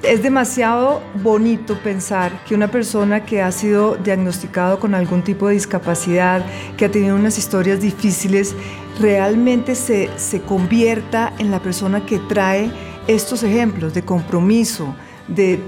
Es 0.03 0.21
demasiado 0.21 1.01
bonito 1.23 1.79
pensar 1.79 2.31
que 2.45 2.53
una 2.53 2.69
persona 2.69 3.25
que 3.25 3.41
ha 3.41 3.51
sido 3.51 3.95
diagnosticado 3.95 4.79
con 4.79 4.93
algún 4.93 5.23
tipo 5.23 5.47
de 5.47 5.55
discapacidad, 5.55 6.45
que 6.77 6.85
ha 6.85 6.91
tenido 6.91 7.15
unas 7.15 7.39
historias 7.39 7.81
difíciles, 7.81 8.55
realmente 8.99 9.73
se, 9.73 10.11
se 10.15 10.41
convierta 10.41 11.33
en 11.39 11.49
la 11.49 11.59
persona 11.59 12.05
que 12.05 12.19
trae 12.19 12.71
estos 13.07 13.41
ejemplos 13.41 13.95
de 13.95 14.03
compromiso, 14.03 14.93
de 15.27 15.59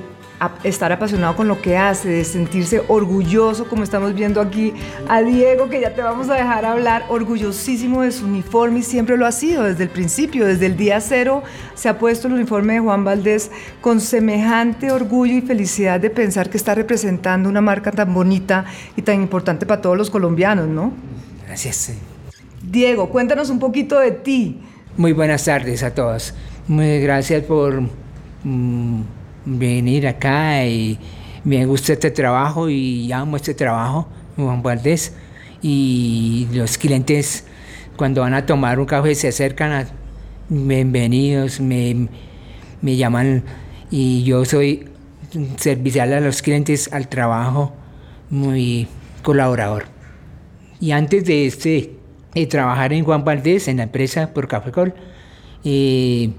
estar 0.63 0.91
apasionado 0.91 1.35
con 1.35 1.47
lo 1.47 1.61
que 1.61 1.77
hace, 1.77 2.09
de 2.09 2.23
sentirse 2.23 2.83
orgulloso, 2.87 3.65
como 3.67 3.83
estamos 3.83 4.13
viendo 4.13 4.41
aquí 4.41 4.73
a 5.07 5.21
Diego, 5.21 5.69
que 5.69 5.81
ya 5.81 5.93
te 5.93 6.01
vamos 6.01 6.29
a 6.29 6.35
dejar 6.35 6.65
hablar, 6.65 7.05
orgullosísimo 7.09 8.01
de 8.01 8.11
su 8.11 8.25
uniforme 8.25 8.79
y 8.79 8.83
siempre 8.83 9.17
lo 9.17 9.25
ha 9.25 9.31
sido 9.31 9.63
desde 9.63 9.83
el 9.83 9.89
principio, 9.89 10.45
desde 10.45 10.65
el 10.65 10.77
día 10.77 10.99
cero 11.01 11.43
se 11.75 11.89
ha 11.89 11.97
puesto 11.97 12.27
el 12.27 12.33
uniforme 12.33 12.73
de 12.73 12.79
Juan 12.79 13.03
Valdés 13.03 13.51
con 13.81 13.99
semejante 13.99 14.91
orgullo 14.91 15.33
y 15.33 15.41
felicidad 15.41 15.99
de 15.99 16.09
pensar 16.09 16.49
que 16.49 16.57
está 16.57 16.75
representando 16.75 17.49
una 17.49 17.61
marca 17.61 17.91
tan 17.91 18.13
bonita 18.13 18.65
y 18.95 19.01
tan 19.01 19.21
importante 19.21 19.65
para 19.65 19.81
todos 19.81 19.97
los 19.97 20.09
colombianos, 20.09 20.67
¿no? 20.67 20.93
Gracias. 21.45 21.93
Diego, 22.61 23.09
cuéntanos 23.09 23.49
un 23.49 23.59
poquito 23.59 23.99
de 23.99 24.11
ti. 24.11 24.61
Muy 24.97 25.11
buenas 25.11 25.45
tardes 25.45 25.83
a 25.83 25.93
todos. 25.93 26.33
Muy 26.67 26.99
gracias 26.99 27.43
por... 27.43 27.81
Mm, 28.43 29.01
venir 29.45 30.07
acá 30.07 30.65
y 30.65 30.99
me 31.43 31.65
gusta 31.65 31.93
este 31.93 32.11
trabajo 32.11 32.69
y 32.69 33.11
amo 33.11 33.35
este 33.35 33.53
trabajo, 33.53 34.07
Juan 34.35 34.61
Valdés. 34.61 35.13
Y 35.61 36.47
los 36.53 36.77
clientes 36.77 37.45
cuando 37.95 38.21
van 38.21 38.33
a 38.33 38.45
tomar 38.45 38.79
un 38.79 38.85
café 38.85 39.15
se 39.15 39.27
acercan 39.29 39.71
a 39.71 39.87
bienvenidos, 40.49 41.59
me, 41.59 42.07
me 42.81 42.95
llaman 42.95 43.43
y 43.89 44.23
yo 44.23 44.43
soy 44.45 44.89
servicial 45.57 46.13
a 46.13 46.19
los 46.19 46.41
clientes, 46.41 46.91
al 46.91 47.07
trabajo, 47.07 47.73
muy 48.29 48.87
colaborador. 49.21 49.85
Y 50.79 50.91
antes 50.91 51.25
de 51.25 51.45
este, 51.45 51.95
de 52.33 52.45
trabajar 52.47 52.93
en 52.93 53.05
Juan 53.05 53.23
Valdés, 53.23 53.67
en 53.67 53.77
la 53.77 53.83
empresa 53.83 54.33
por 54.33 54.47
Cafecol, 54.47 54.93
eh, 55.63 56.31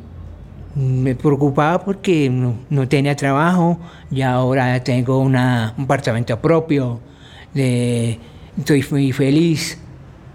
me 0.74 1.14
preocupaba 1.14 1.84
porque 1.84 2.28
no, 2.30 2.88
tenía 2.88 3.14
trabajo 3.14 3.78
y 4.10 4.22
ahora 4.22 4.82
tengo 4.82 5.18
una, 5.18 5.74
un 5.76 5.84
apartamento 5.84 6.38
propio, 6.40 7.00
estoy 7.54 8.84
muy 8.90 9.12
feliz, 9.12 9.78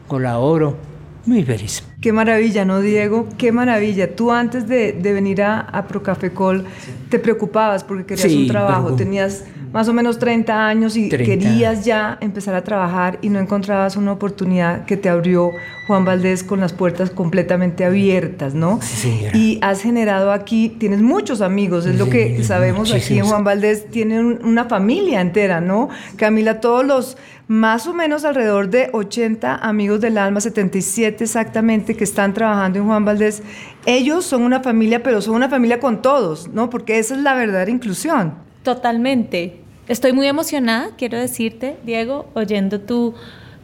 colaboro, 0.07 0.77
muy 1.25 1.43
feliz. 1.43 1.83
Qué 2.01 2.13
maravilla, 2.13 2.65
¿no, 2.65 2.81
Diego? 2.81 3.27
Qué 3.37 3.51
maravilla. 3.51 4.15
Tú 4.15 4.31
antes 4.31 4.67
de, 4.67 4.93
venir 4.93 5.41
a, 5.41 5.59
a 5.59 5.87
Procafecol 5.87 6.65
te 7.09 7.19
preocupabas 7.19 7.83
porque 7.83 8.05
querías 8.05 8.33
un 8.33 8.47
trabajo, 8.47 8.95
tenías 8.95 9.43
más 9.73 9.87
o 9.87 9.93
menos 9.93 10.17
30 10.17 10.67
años 10.67 10.97
y 10.97 11.09
querías 11.09 11.85
ya 11.85 12.17
empezar 12.21 12.55
a 12.55 12.63
trabajar 12.63 13.19
y 13.21 13.29
no 13.29 13.39
encontrabas 13.39 13.95
una 13.95 14.13
oportunidad 14.13 14.85
que 14.85 14.97
te 14.97 15.09
abrió 15.09 15.51
Juan 15.87 16.05
Valdés 16.05 16.43
con 16.43 16.59
las 16.59 16.73
puertas 16.73 17.11
completamente 17.11 17.85
abiertas, 17.85 18.53
¿no? 18.53 18.79
Sí, 18.81 19.25
y 19.33 19.59
has 19.61 19.81
generado 19.81 20.31
aquí, 20.31 20.69
tienes 20.69 21.01
muchos 21.01 21.41
amigos, 21.41 21.85
es 21.85 21.97
lo 21.97 22.09
que 22.09 22.43
sabemos 22.43 22.91
aquí 22.91 23.19
en 23.19 23.25
Juan 23.25 23.43
Valdés, 23.43 23.89
tienen 23.89 24.39
una 24.43 24.65
familia 24.65 25.21
entera, 25.21 25.61
¿no? 25.61 25.89
Camila, 26.15 26.59
todos 26.59 26.85
los 26.85 27.17
más 27.49 27.87
o 27.87 27.95
menos 27.95 28.25
alrededor 28.25 28.69
de 28.69 28.91
80 28.93 29.55
amigos 29.55 29.99
del 30.01 30.19
alma, 30.19 30.39
77 30.39 31.23
exactamente, 31.23 31.97
que 31.97 32.03
están 32.03 32.31
trabajando 32.35 32.77
en 32.77 32.85
Juan 32.85 33.03
Valdés, 33.05 33.41
ellos 33.87 34.23
son 34.23 34.43
una 34.43 34.59
familia, 34.59 35.01
pero 35.01 35.19
son 35.19 35.33
una 35.33 35.49
familia 35.49 35.79
con 35.79 36.03
todos, 36.03 36.47
¿no? 36.49 36.69
Porque 36.69 36.99
esa 36.99 37.15
es 37.15 37.21
la 37.21 37.33
verdadera 37.33 37.71
inclusión. 37.71 38.35
Totalmente. 38.61 39.61
Estoy 39.87 40.13
muy 40.13 40.27
emocionada, 40.27 40.91
quiero 40.95 41.17
decirte, 41.17 41.77
Diego, 41.83 42.29
oyendo 42.35 42.81
tu, 42.81 43.15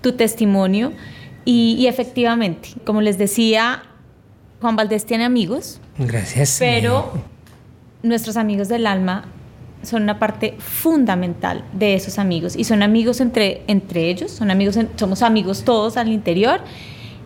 tu 0.01 0.13
testimonio. 0.13 0.91
Y, 1.45 1.85
efectivamente, 1.85 2.69
como 2.85 3.01
les 3.01 3.19
decía, 3.19 3.83
Juan 4.61 4.75
Valdés 4.75 5.05
tiene 5.05 5.25
amigos. 5.25 5.79
Gracias. 5.99 6.57
Pero 6.57 7.11
nuestros 8.01 8.35
amigos 8.35 8.67
del 8.67 8.87
alma 8.87 9.25
son 9.85 10.03
una 10.03 10.19
parte 10.19 10.55
fundamental 10.59 11.63
de 11.73 11.95
esos 11.95 12.19
amigos. 12.19 12.55
Y 12.55 12.63
son 12.63 12.83
amigos 12.83 13.21
entre, 13.21 13.61
entre 13.67 14.09
ellos, 14.09 14.31
son 14.31 14.51
amigos, 14.51 14.77
somos 14.95 15.21
amigos 15.21 15.63
todos 15.63 15.97
al 15.97 16.09
interior. 16.09 16.61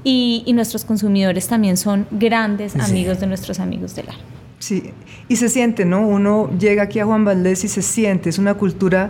Y, 0.03 0.45
nuestros 0.53 0.85
consumidores 0.85 1.47
también 1.47 1.77
son 1.77 2.07
grandes 2.11 2.75
amigos 2.75 3.19
de 3.19 3.27
nuestros 3.27 3.59
amigos 3.59 3.95
del 3.95 4.09
alma. 4.09 4.23
Sí, 4.59 4.91
y 5.27 5.35
se 5.37 5.49
siente, 5.49 5.85
¿no? 5.85 6.05
Uno 6.05 6.49
llega 6.57 6.83
aquí 6.83 6.99
a 6.99 7.05
Juan 7.05 7.23
Valdés 7.23 7.63
y 7.63 7.67
se 7.67 7.81
siente, 7.81 8.29
es 8.29 8.37
una 8.39 8.55
cultura 8.55 9.09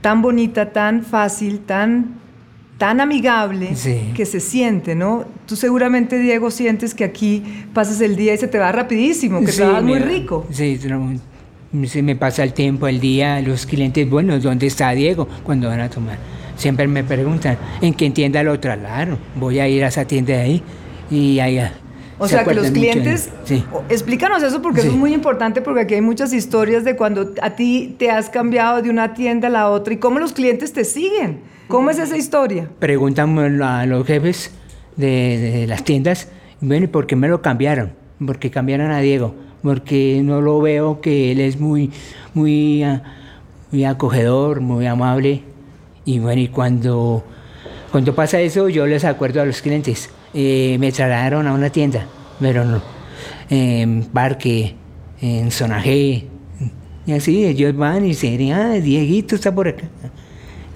tan 0.00 0.20
bonita, 0.22 0.72
tan 0.72 1.02
fácil, 1.02 1.60
tan, 1.60 2.16
tan 2.76 3.00
amigable, 3.00 3.74
que 4.14 4.26
se 4.26 4.40
siente, 4.40 4.94
¿no? 4.94 5.24
Tú 5.46 5.56
seguramente, 5.56 6.18
Diego, 6.18 6.50
sientes 6.50 6.94
que 6.94 7.04
aquí 7.04 7.42
pasas 7.72 8.00
el 8.00 8.16
día 8.16 8.34
y 8.34 8.38
se 8.38 8.48
te 8.48 8.58
va 8.58 8.70
rapidísimo, 8.72 9.40
que 9.40 9.52
te 9.52 9.64
va 9.64 9.80
muy 9.80 9.98
rico. 9.98 10.46
Sí, 10.50 10.78
se 11.86 12.02
me 12.02 12.16
pasa 12.16 12.42
el 12.42 12.52
tiempo, 12.52 12.88
el 12.88 13.00
día, 13.00 13.40
los 13.40 13.66
clientes, 13.66 14.08
bueno, 14.08 14.38
¿dónde 14.38 14.66
está 14.66 14.90
Diego? 14.92 15.28
Cuando 15.42 15.68
van 15.68 15.80
a 15.80 15.90
tomar. 15.90 16.18
Siempre 16.56 16.88
me 16.88 17.04
preguntan, 17.04 17.56
¿en 17.80 17.94
qué 17.94 18.10
tienda 18.10 18.42
lo 18.42 18.58
trasladaron? 18.58 19.18
Voy 19.36 19.60
a 19.60 19.68
ir 19.68 19.84
a 19.84 19.88
esa 19.88 20.04
tienda 20.04 20.34
de 20.34 20.40
ahí 20.40 20.62
y 21.10 21.40
allá 21.40 21.72
o 22.18 22.26
sea, 22.26 22.44
que 22.44 22.54
los 22.54 22.70
clientes, 22.70 23.30
explícanos 23.88 24.42
eso 24.42 24.60
porque 24.60 24.80
eso 24.80 24.88
es 24.88 24.96
muy 24.96 25.14
importante 25.14 25.62
porque 25.62 25.82
aquí 25.82 25.94
hay 25.94 26.00
muchas 26.00 26.32
historias 26.32 26.84
de 26.84 26.96
cuando 26.96 27.32
a 27.40 27.50
ti 27.50 27.94
te 27.96 28.10
has 28.10 28.28
cambiado 28.28 28.82
de 28.82 28.90
una 28.90 29.14
tienda 29.14 29.46
a 29.46 29.50
la 29.50 29.70
otra 29.70 29.94
y 29.94 29.98
cómo 29.98 30.18
los 30.18 30.32
clientes 30.32 30.72
te 30.72 30.84
siguen. 30.84 31.40
¿Cómo 31.68 31.90
es 31.90 31.98
esa 31.98 32.16
historia? 32.16 32.68
Preguntan 32.78 33.62
a 33.62 33.86
los 33.86 34.06
jefes 34.06 34.50
de, 34.96 35.66
las 35.68 35.84
tiendas, 35.84 36.28
bueno, 36.60 36.84
¿y 36.84 36.88
por 36.88 37.06
qué 37.06 37.14
me 37.14 37.28
lo 37.28 37.40
cambiaron? 37.40 37.92
¿Por 38.24 38.38
qué 38.38 38.50
cambiaron 38.50 38.90
a 38.90 38.98
Diego? 38.98 39.34
Porque 39.62 40.20
no 40.24 40.40
lo 40.40 40.60
veo 40.60 41.00
que 41.00 41.32
él 41.32 41.40
es 41.40 41.58
muy, 41.58 41.90
muy, 42.34 42.82
ah, 42.82 43.02
muy 43.70 43.84
acogedor, 43.84 44.60
muy 44.60 44.86
amable. 44.86 45.42
Y 46.04 46.18
bueno, 46.20 46.40
y 46.40 46.48
cuando, 46.48 47.24
cuando 47.90 48.14
pasa 48.14 48.40
eso, 48.40 48.68
yo 48.68 48.86
les 48.86 49.04
acuerdo 49.04 49.42
a 49.42 49.44
los 49.44 49.60
clientes, 49.60 50.10
eh, 50.34 50.76
me 50.78 50.92
trasladaron 50.92 51.46
a 51.46 51.52
una 51.52 51.70
tienda, 51.70 52.06
pero 52.40 52.64
no, 52.64 52.80
en 53.50 54.04
Parque, 54.04 54.74
en 55.20 55.50
Zona 55.50 55.82
G, 55.82 56.24
y 57.08 57.12
así 57.12 57.46
ellos 57.46 57.74
van 57.74 58.04
y 58.04 58.12
se 58.12 58.36
dicen, 58.36 58.52
ah, 58.52 58.74
Dieguito 58.74 59.34
está 59.34 59.54
por 59.54 59.66
acá. 59.66 59.88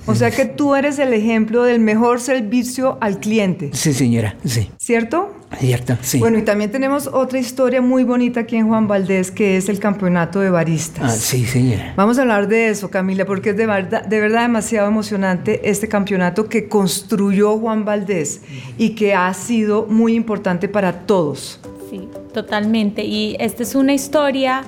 O 0.06 0.14
sea 0.14 0.30
que 0.30 0.46
tú 0.46 0.74
eres 0.74 0.98
el 0.98 1.12
ejemplo 1.12 1.62
del 1.62 1.78
mejor 1.78 2.20
servicio 2.20 2.96
al 3.02 3.20
cliente. 3.20 3.68
Sí, 3.74 3.92
señora, 3.92 4.36
sí. 4.44 4.70
¿Cierto? 4.78 5.30
Cierto, 5.58 5.96
sí. 6.00 6.18
Bueno, 6.18 6.38
y 6.38 6.42
también 6.42 6.70
tenemos 6.70 7.06
otra 7.06 7.38
historia 7.38 7.80
muy 7.80 8.04
bonita 8.04 8.40
aquí 8.40 8.56
en 8.56 8.68
Juan 8.68 8.88
Valdés, 8.88 9.30
que 9.30 9.56
es 9.56 9.68
el 9.68 9.78
campeonato 9.78 10.40
de 10.40 10.50
baristas. 10.50 11.04
Ah, 11.04 11.08
sí, 11.10 11.44
señora. 11.44 11.94
Vamos 11.96 12.18
a 12.18 12.22
hablar 12.22 12.48
de 12.48 12.68
eso, 12.68 12.90
Camila, 12.90 13.24
porque 13.24 13.50
es 13.50 13.56
de 13.56 13.66
verdad, 13.66 14.04
de 14.04 14.20
verdad 14.20 14.42
demasiado 14.42 14.88
emocionante 14.88 15.68
este 15.68 15.88
campeonato 15.88 16.48
que 16.48 16.68
construyó 16.68 17.58
Juan 17.58 17.84
Valdés 17.84 18.42
y 18.78 18.90
que 18.90 19.14
ha 19.14 19.32
sido 19.34 19.86
muy 19.86 20.14
importante 20.14 20.68
para 20.68 21.06
todos. 21.06 21.60
Sí, 21.90 22.08
totalmente. 22.32 23.04
Y 23.04 23.36
esta 23.38 23.62
es 23.62 23.74
una 23.74 23.92
historia 23.92 24.64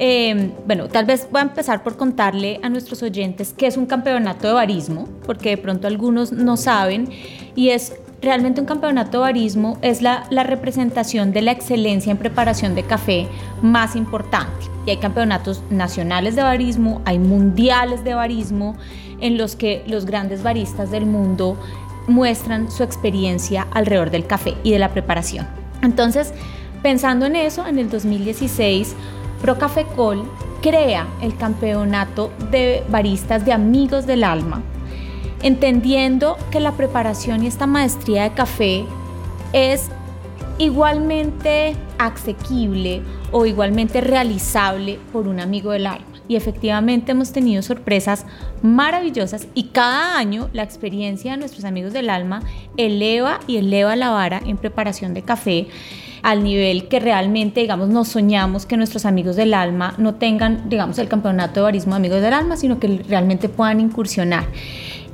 eh, 0.00 0.52
bueno, 0.66 0.88
tal 0.88 1.06
vez 1.06 1.26
voy 1.30 1.40
a 1.40 1.42
empezar 1.42 1.82
por 1.82 1.96
contarle 1.96 2.60
a 2.62 2.68
nuestros 2.68 3.02
oyentes 3.02 3.52
qué 3.56 3.66
es 3.66 3.76
un 3.76 3.86
campeonato 3.86 4.46
de 4.46 4.52
barismo, 4.52 5.08
porque 5.26 5.50
de 5.50 5.56
pronto 5.56 5.88
algunos 5.88 6.30
no 6.30 6.56
saben, 6.56 7.08
y 7.56 7.70
es 7.70 7.94
realmente 8.20 8.60
un 8.60 8.66
campeonato 8.66 9.18
de 9.18 9.18
barismo 9.18 9.78
es 9.82 10.02
la, 10.02 10.24
representación 10.30 11.32
de 11.32 11.42
la 11.42 11.52
excelencia 11.52 12.10
en 12.10 12.18
preparación 12.18 12.74
de 12.74 12.82
café 12.82 13.28
más 13.62 13.96
importante. 13.96 14.66
Y 14.86 14.90
hay 14.90 14.96
campeonatos 14.96 15.62
nacionales 15.70 16.36
de 16.36 16.42
barismo, 16.42 17.02
hay 17.04 17.18
mundiales 17.18 18.04
de 18.04 18.14
barismo, 18.14 18.76
en 19.20 19.36
los 19.36 19.56
que 19.56 19.84
los 19.86 20.06
grandes 20.06 20.42
baristas 20.42 20.90
del 20.90 21.04
mundo 21.04 21.58
muestran 22.06 22.70
su 22.70 22.82
experiencia 22.84 23.66
alrededor 23.72 24.10
del 24.10 24.26
café 24.26 24.54
y 24.62 24.70
de 24.70 24.78
la 24.78 24.90
preparación. 24.90 25.46
Entonces, 25.82 26.32
pensando 26.82 27.26
en 27.26 27.36
eso, 27.36 27.66
en 27.66 27.78
el 27.78 27.90
2016 27.90 28.94
Procafecol 29.42 30.28
crea 30.62 31.06
el 31.22 31.36
campeonato 31.36 32.32
de 32.50 32.82
baristas 32.88 33.44
de 33.44 33.52
amigos 33.52 34.06
del 34.06 34.24
alma, 34.24 34.62
entendiendo 35.42 36.36
que 36.50 36.60
la 36.60 36.72
preparación 36.72 37.44
y 37.44 37.46
esta 37.46 37.66
maestría 37.66 38.24
de 38.24 38.32
café 38.32 38.84
es 39.52 39.90
igualmente 40.58 41.76
asequible 41.98 43.02
o 43.30 43.46
igualmente 43.46 44.00
realizable 44.00 44.98
por 45.12 45.28
un 45.28 45.40
amigo 45.40 45.72
del 45.72 45.86
alma. 45.86 46.06
Y 46.26 46.36
efectivamente 46.36 47.12
hemos 47.12 47.32
tenido 47.32 47.62
sorpresas 47.62 48.26
maravillosas 48.62 49.46
y 49.54 49.64
cada 49.68 50.18
año 50.18 50.50
la 50.52 50.62
experiencia 50.62 51.32
de 51.32 51.38
nuestros 51.38 51.64
amigos 51.64 51.92
del 51.92 52.10
alma 52.10 52.42
eleva 52.76 53.40
y 53.46 53.56
eleva 53.56 53.96
la 53.96 54.10
vara 54.10 54.42
en 54.44 54.58
preparación 54.58 55.14
de 55.14 55.22
café 55.22 55.68
al 56.22 56.42
nivel 56.42 56.88
que 56.88 57.00
realmente, 57.00 57.60
digamos, 57.60 57.88
nos 57.88 58.08
soñamos 58.08 58.66
que 58.66 58.76
nuestros 58.76 59.04
amigos 59.04 59.36
del 59.36 59.54
alma 59.54 59.94
no 59.98 60.14
tengan, 60.14 60.68
digamos, 60.68 60.98
el 60.98 61.08
campeonato 61.08 61.60
de 61.60 61.64
barismo 61.64 61.92
de 61.92 61.96
amigos 61.96 62.22
del 62.22 62.32
alma, 62.32 62.56
sino 62.56 62.78
que 62.78 63.02
realmente 63.08 63.48
puedan 63.48 63.80
incursionar. 63.80 64.46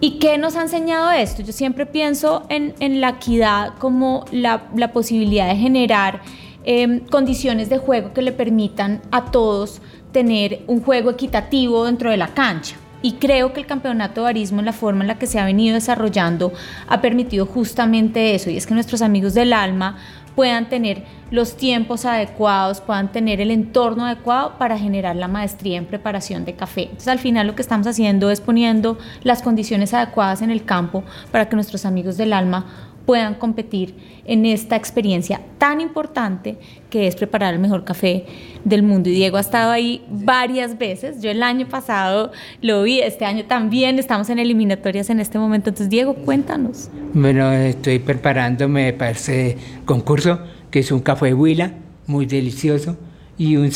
¿Y 0.01 0.19
qué 0.19 0.39
nos 0.39 0.57
ha 0.57 0.63
enseñado 0.63 1.11
esto? 1.13 1.43
Yo 1.43 1.53
siempre 1.53 1.87
pienso 1.87 2.45
en, 2.49 2.75
en 2.81 3.01
la 3.01 3.11
equidad 3.11 3.75
como 3.79 4.25
la, 4.31 4.65
la 4.75 4.93
posibilidad 4.93 5.49
de 5.49 5.57
generar 5.57 6.21
eh, 6.65 7.03
condiciones 7.11 7.69
de 7.69 7.79
juego 7.79 8.13
que 8.13 8.23
le 8.23 8.33
permitan 8.33 9.03
a 9.11 9.31
todos 9.31 9.83
tener 10.13 10.63
un 10.67 10.81
juego 10.81 11.11
equitativo 11.11 11.85
dentro 11.85 12.11
de 12.11 12.17
la 12.17 12.29
cancha. 12.29 12.77
Y 13.03 13.15
creo 13.15 13.53
que 13.53 13.61
el 13.61 13.67
campeonato 13.67 14.23
de 14.23 14.25
barismo, 14.25 14.63
la 14.63 14.73
forma 14.73 15.03
en 15.03 15.09
la 15.09 15.19
que 15.19 15.27
se 15.27 15.39
ha 15.39 15.45
venido 15.45 15.75
desarrollando, 15.75 16.55
ha 16.89 17.03
permitido 17.03 17.45
justamente 17.45 18.35
eso. 18.35 18.49
Y 18.49 18.57
es 18.57 18.67
que 18.67 18.73
nuestros 18.73 19.03
amigos 19.03 19.35
del 19.35 19.53
alma 19.53 19.99
puedan 20.35 20.69
tener 20.69 21.05
los 21.31 21.57
tiempos 21.57 22.05
adecuados, 22.05 22.81
puedan 22.81 23.11
tener 23.13 23.41
el 23.41 23.51
entorno 23.51 24.07
adecuado 24.07 24.55
para 24.59 24.79
generar 24.79 25.17
la 25.17 25.29
maestría 25.29 25.79
en 25.79 25.87
preparación 25.87 26.45
de 26.45 26.55
café. 26.55 26.83
Entonces 26.83 27.09
al 27.09 27.19
final 27.19 27.47
lo 27.47 27.55
que 27.55 27.63
estamos 27.63 27.87
haciendo 27.87 28.31
es 28.31 28.41
poniendo 28.41 28.99
las 29.23 29.43
condiciones 29.43 29.95
adecuadas 29.95 30.43
en 30.43 30.51
el 30.51 30.65
campo 30.65 31.05
para 31.31 31.49
que 31.49 31.57
nuestros 31.57 31.85
amigos 31.85 32.17
del 32.17 32.33
alma 32.33 32.67
puedan 33.07 33.35
competir 33.35 33.95
en 34.25 34.47
esta 34.47 34.77
experiencia 34.77 35.41
tan 35.59 35.81
importante 35.81 36.57
que 36.91 37.07
es 37.07 37.17
preparar 37.17 37.55
el 37.55 37.61
mejor 37.61 37.85
café 37.85 38.25
del 38.65 38.83
mundo. 38.83 39.11
Y 39.11 39.13
Diego 39.13 39.37
ha 39.37 39.41
estado 39.41 39.71
ahí 39.71 40.05
varias 40.09 40.79
veces. 40.79 41.21
Yo 41.21 41.31
el 41.31 41.43
año 41.43 41.69
pasado 41.69 42.33
lo 42.63 42.83
vi, 42.83 43.01
este 43.01 43.25
año 43.25 43.45
también 43.45 43.99
estamos 43.99 44.31
en 44.31 44.39
eliminatorias 44.39 45.11
en 45.11 45.21
este 45.21 45.39
momento. 45.39 45.71
Entonces, 45.71 45.91
Diego, 45.91 46.15
cuéntanos. 46.15 46.89
Bueno, 47.13 47.53
estoy 47.53 47.99
preparándome 47.99 48.93
para 48.93 49.11
ese 49.11 49.57
concurso, 49.85 50.41
que 50.71 50.81
es 50.81 50.91
un 50.91 51.01
café 51.01 51.35
huila, 51.35 51.73
muy 52.07 52.27
delicioso, 52.27 52.97
y 53.37 53.57
un, 53.57 53.71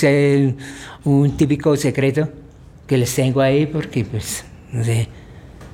un 1.04 1.36
típico 1.36 1.76
secreto 1.76 2.28
que 2.86 2.96
les 2.96 3.14
tengo 3.14 3.40
ahí 3.40 3.66
porque, 3.66 4.04
pues, 4.04 4.44
no 4.72 4.82
sé, 4.84 5.08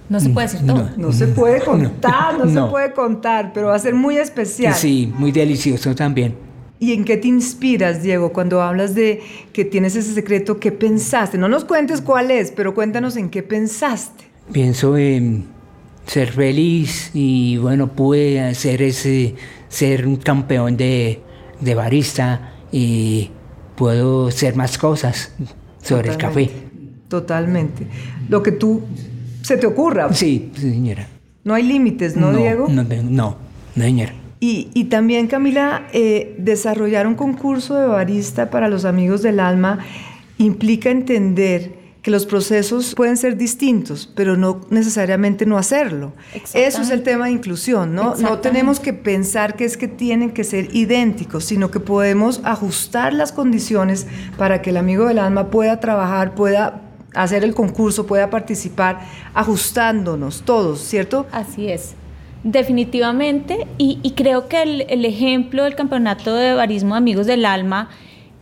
no 0.09 0.21
se 0.21 0.29
puede 0.29 0.49
decir 0.49 0.67
todo. 0.67 0.91
No, 0.97 1.13
se 1.13 1.27
puede 1.29 1.61
contar, 1.61 2.39
no, 2.39 2.49
se 2.67 2.71
puede 2.71 2.93
contar, 2.93 3.53
pero 3.53 3.69
va 3.69 3.75
a 3.75 3.79
ser 3.79 3.95
muy 3.95 4.19
especial. 4.19 4.75
Sí, 4.75 5.13
muy 5.17 5.33
delicioso 5.33 5.95
también. 5.95 6.37
¿Y 6.79 6.93
en 6.93 7.05
qué 7.05 7.17
te 7.17 7.29
inspiras, 7.29 8.03
Diego, 8.03 8.33
cuando 8.33 8.61
hablas 8.61 8.95
de 8.95 9.23
que 9.53 9.65
tienes 9.65 9.97
ese 9.97 10.13
secreto? 10.13 10.61
¿Qué 10.61 10.73
pensaste? 10.73 11.39
No 11.39 11.49
nos 11.49 11.65
cuentes 11.65 12.03
cuál 12.03 12.31
es, 12.31 12.51
pero 12.51 12.75
cuéntanos 12.75 13.17
en 13.17 13.31
qué 13.31 13.43
pensaste. 13.43 14.25
Pienso 14.53 14.97
en 14.99 15.47
ser 16.07 16.33
feliz 16.33 17.11
y 17.15 17.57
bueno, 17.57 17.93
pude 17.93 18.55
ser 18.55 18.83
ese, 18.83 19.35
ser 19.69 20.07
un 20.07 20.17
campeón 20.17 20.77
de, 20.77 21.23
de 21.61 21.75
barista 21.75 22.53
y 22.71 23.31
puedo 23.77 24.29
hacer 24.29 24.55
más 24.55 24.77
cosas 24.77 25.33
sobre 25.83 26.11
el 26.11 26.19
café. 26.19 26.51
Totalmente. 27.09 27.87
Lo 28.29 28.43
que 28.43 28.53
tú 28.53 28.83
se 29.45 29.59
te 29.59 29.67
ocurra. 29.67 30.13
Sí, 30.13 30.51
señora. 30.57 31.07
No 31.45 31.53
hay 31.55 31.63
límites, 31.63 32.17
¿no, 32.17 32.33
Diego? 32.33 32.67
No, 32.69 32.83
no, 32.83 33.37
señora. 33.77 34.15
Y, 34.41 34.71
y, 34.75 34.85
también, 34.85 35.27
Camila, 35.27 35.87
eh, 35.93 36.35
desarrollar 36.39 37.07
un 37.07 37.15
concurso 37.15 37.77
de 37.77 37.87
barista 37.87 38.51
para 38.51 38.69
los 38.69 38.85
amigos 38.85 39.23
del 39.23 39.41
alma 39.41 39.79
implica 40.39 40.91
entender 40.91 41.85
que 42.01 42.11
los 42.11 42.27
procesos 42.27 42.95
pueden 42.95 43.17
ser 43.17 43.37
distintos, 43.37 44.11
pero 44.15 44.37
no 44.37 44.61
necesariamente 44.69 45.47
no 45.47 45.57
hacerlo. 45.57 46.13
Eso 46.53 46.83
es 46.83 46.91
el 46.91 47.03
tema 47.03 47.27
de 47.27 47.33
inclusión, 47.33 47.95
¿no? 47.95 48.15
No 48.17 48.41
tenemos 48.41 48.81
que 48.81 48.93
pensar 48.93 49.57
que 49.57 49.65
es 49.65 49.79
que 49.79 49.89
tienen 49.89 50.31
que 50.33 50.45
ser 50.45 50.75
idénticos, 50.75 51.45
sino 51.45 51.71
que 51.71 51.81
podemos 51.81 52.43
ajustar 52.45 53.15
las 53.15 53.33
condiciones 53.33 54.07
para 54.37 54.61
que 54.61 54.71
el 54.71 54.77
amigo 54.77 55.07
del 55.07 55.19
alma 55.19 55.51
pueda 55.51 55.81
trabajar, 55.81 56.35
pueda 56.35 56.83
hacer 57.15 57.45
el 57.45 57.55
concurso, 57.55 58.07
pueda 58.07 58.31
participar, 58.31 59.01
ajustándonos 59.33 60.43
todos, 60.43 60.81
¿cierto? 60.81 61.27
Así 61.33 61.69
es. 61.69 61.95
Definitivamente, 62.45 63.67
y, 63.79 64.13
creo 64.15 64.49
que 64.49 64.63
el, 64.63 65.05
ejemplo 65.07 65.65
del 65.65 65.75
campeonato 65.75 66.35
de 66.35 66.53
barismo 66.53 66.95
de 66.95 66.99
Amigos 66.99 67.27
del 67.27 67.47
Alma 67.47 67.89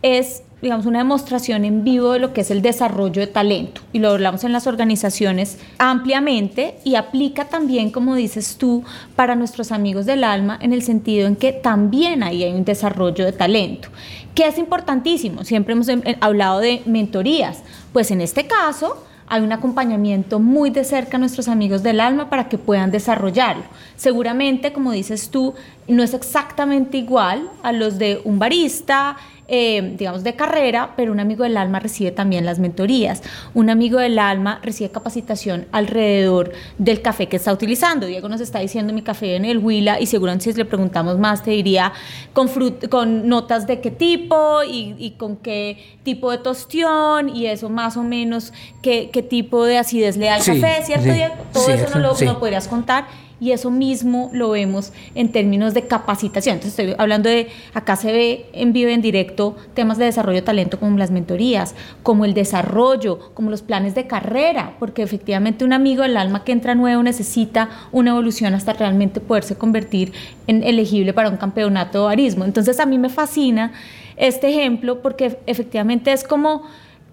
es, 0.01 0.43
digamos, 0.61 0.85
una 0.85 0.99
demostración 0.99 1.63
en 1.63 1.85
vivo 1.85 2.11
de 2.11 2.19
lo 2.19 2.33
que 2.33 2.41
es 2.41 2.51
el 2.51 2.61
desarrollo 2.61 3.21
de 3.21 3.27
talento. 3.27 3.79
Y 3.93 3.99
lo 3.99 4.09
hablamos 4.09 4.43
en 4.43 4.51
las 4.51 4.67
organizaciones 4.67 5.57
ampliamente 5.77 6.75
y 6.83 6.95
aplica 6.95 7.45
también, 7.45 7.91
como 7.91 8.15
dices 8.15 8.57
tú, 8.57 8.83
para 9.15 9.35
nuestros 9.35 9.71
amigos 9.71 10.05
del 10.05 10.25
alma, 10.25 10.59
en 10.61 10.73
el 10.73 10.81
sentido 10.81 11.25
en 11.25 11.37
que 11.37 11.53
también 11.53 12.23
ahí 12.23 12.43
hay 12.43 12.51
un 12.51 12.65
desarrollo 12.65 13.23
de 13.23 13.31
talento 13.31 13.87
que 14.35 14.47
es 14.47 14.57
importantísimo. 14.57 15.43
Siempre 15.43 15.73
hemos 15.73 15.87
em, 15.87 16.01
eh, 16.05 16.17
hablado 16.19 16.59
de 16.59 16.81
mentorías. 16.85 17.63
Pues 17.93 18.09
en 18.09 18.21
este 18.21 18.47
caso 18.47 19.05
hay 19.27 19.41
un 19.41 19.51
acompañamiento 19.51 20.39
muy 20.39 20.71
de 20.71 20.83
cerca 20.83 21.17
a 21.17 21.19
nuestros 21.19 21.47
amigos 21.47 21.83
del 21.83 21.99
alma 21.99 22.29
para 22.29 22.49
que 22.49 22.57
puedan 22.57 22.91
desarrollarlo. 22.91 23.63
Seguramente, 23.95 24.73
como 24.73 24.91
dices 24.91 25.29
tú, 25.29 25.53
no 25.87 26.03
es 26.03 26.13
exactamente 26.13 26.97
igual 26.97 27.49
a 27.61 27.71
los 27.71 27.99
de 27.99 28.19
un 28.25 28.39
barista, 28.39 29.15
eh, 29.47 29.95
digamos, 29.97 30.23
de 30.23 30.35
carrera, 30.35 30.93
pero 30.95 31.11
un 31.11 31.19
amigo 31.19 31.43
del 31.43 31.57
alma 31.57 31.79
recibe 31.79 32.11
también 32.11 32.45
las 32.45 32.59
mentorías. 32.59 33.21
Un 33.53 33.69
amigo 33.69 33.99
del 33.99 34.17
alma 34.17 34.59
recibe 34.63 34.89
capacitación 34.89 35.65
alrededor 35.71 36.53
del 36.77 37.01
café 37.01 37.27
que 37.27 37.35
está 37.35 37.51
utilizando. 37.51 38.05
Diego 38.05 38.29
nos 38.29 38.39
está 38.39 38.59
diciendo 38.59 38.93
mi 38.93 39.01
café 39.01 39.35
en 39.35 39.45
el 39.45 39.57
Huila 39.57 39.99
y 39.99 40.05
seguramente 40.05 40.45
si 40.45 40.57
le 40.57 40.65
preguntamos 40.65 41.19
más 41.19 41.43
te 41.43 41.51
diría 41.51 41.91
con, 42.31 42.49
con 42.89 43.27
notas 43.27 43.67
de 43.67 43.81
qué 43.81 43.91
tipo 43.91 44.63
y, 44.63 45.15
con 45.17 45.35
qué 45.37 45.77
tipo 46.03 46.31
de 46.31 46.37
tostión 46.37 47.29
y 47.29 47.47
eso 47.47 47.69
más 47.69 47.97
o 47.97 48.03
menos 48.03 48.53
qué, 48.81 49.09
qué 49.11 49.23
tipo 49.23 49.65
de 49.65 49.77
acidez 49.77 50.17
le 50.17 50.27
da 50.27 50.35
al 50.35 50.43
café, 50.43 50.83
¿cierto 50.83 51.11
Diego? 51.11 51.35
Todo 51.51 51.69
eso 51.69 51.99
no 51.99 51.99
lo 51.99 52.39
podrías 52.39 52.67
contar 52.67 53.05
y 53.39 53.51
eso 53.51 53.71
mismo 53.71 54.29
lo 54.33 54.51
vemos 54.51 54.93
en 55.15 55.31
términos 55.31 55.73
de 55.73 55.83
capacitación. 55.83 56.55
Entonces 56.55 56.79
estoy 56.79 56.95
hablando 56.97 57.29
de, 57.29 57.49
acá 57.73 57.95
se 57.95 58.11
ve 58.11 58.45
en 58.53 58.73
vivo 58.73 58.89
en 58.89 59.01
directo 59.01 59.55
temas 59.73 59.97
de 59.97 60.05
desarrollo 60.05 60.37
de 60.37 60.43
talento 60.43 60.79
como 60.79 60.97
las 60.97 61.11
mentorías, 61.11 61.75
como 62.03 62.25
el 62.25 62.33
desarrollo, 62.33 63.33
como 63.33 63.49
los 63.49 63.61
planes 63.61 63.95
de 63.95 64.07
carrera, 64.07 64.75
porque 64.79 65.03
efectivamente 65.03 65.65
un 65.65 65.73
amigo 65.73 66.03
del 66.03 66.17
alma 66.17 66.43
que 66.43 66.51
entra 66.51 66.75
nuevo 66.75 67.03
necesita 67.03 67.69
una 67.91 68.11
evolución 68.11 68.53
hasta 68.53 68.73
realmente 68.73 69.19
poderse 69.19 69.55
convertir 69.55 70.13
en 70.47 70.63
elegible 70.63 71.13
para 71.13 71.29
un 71.29 71.37
campeonato 71.37 71.99
de 71.99 72.05
barismo. 72.05 72.45
Entonces 72.45 72.79
a 72.79 72.85
mí 72.85 72.97
me 72.97 73.09
fascina 73.09 73.73
este 74.15 74.49
ejemplo 74.49 75.01
porque 75.01 75.37
efectivamente 75.47 76.11
es 76.11 76.23
como 76.23 76.63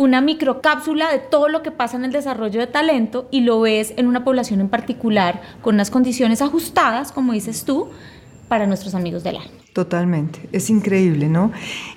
una 0.01 0.23
microcápsula 0.23 1.13
de 1.13 1.19
todo 1.19 1.51
lo 1.51 1.63
que 1.63 1.71
pasa 1.71 1.99
en 1.99 2.07
el 2.07 2.11
desarrollo 2.11 2.59
de 2.59 2.67
talento 2.67 3.29
y 3.31 3.43
lo 3.43 3.61
ves 3.61 3.93
en 3.99 4.07
una 4.07 4.25
población 4.25 4.63
en 4.63 4.71
particular 4.71 5.43
con 5.61 5.75
unas 5.75 5.91
condiciones 5.91 6.41
ajustadas, 6.41 7.13
como 7.13 7.35
dices 7.35 7.67
tú, 7.67 7.91
para 8.49 8.67
nuestros 8.67 8.95
amigos 8.95 9.25
del 9.25 9.37
alma. 9.37 9.51
Totalmente, 9.75 10.49
es 10.53 10.71
increíble, 10.71 11.29
¿no? 11.29 11.53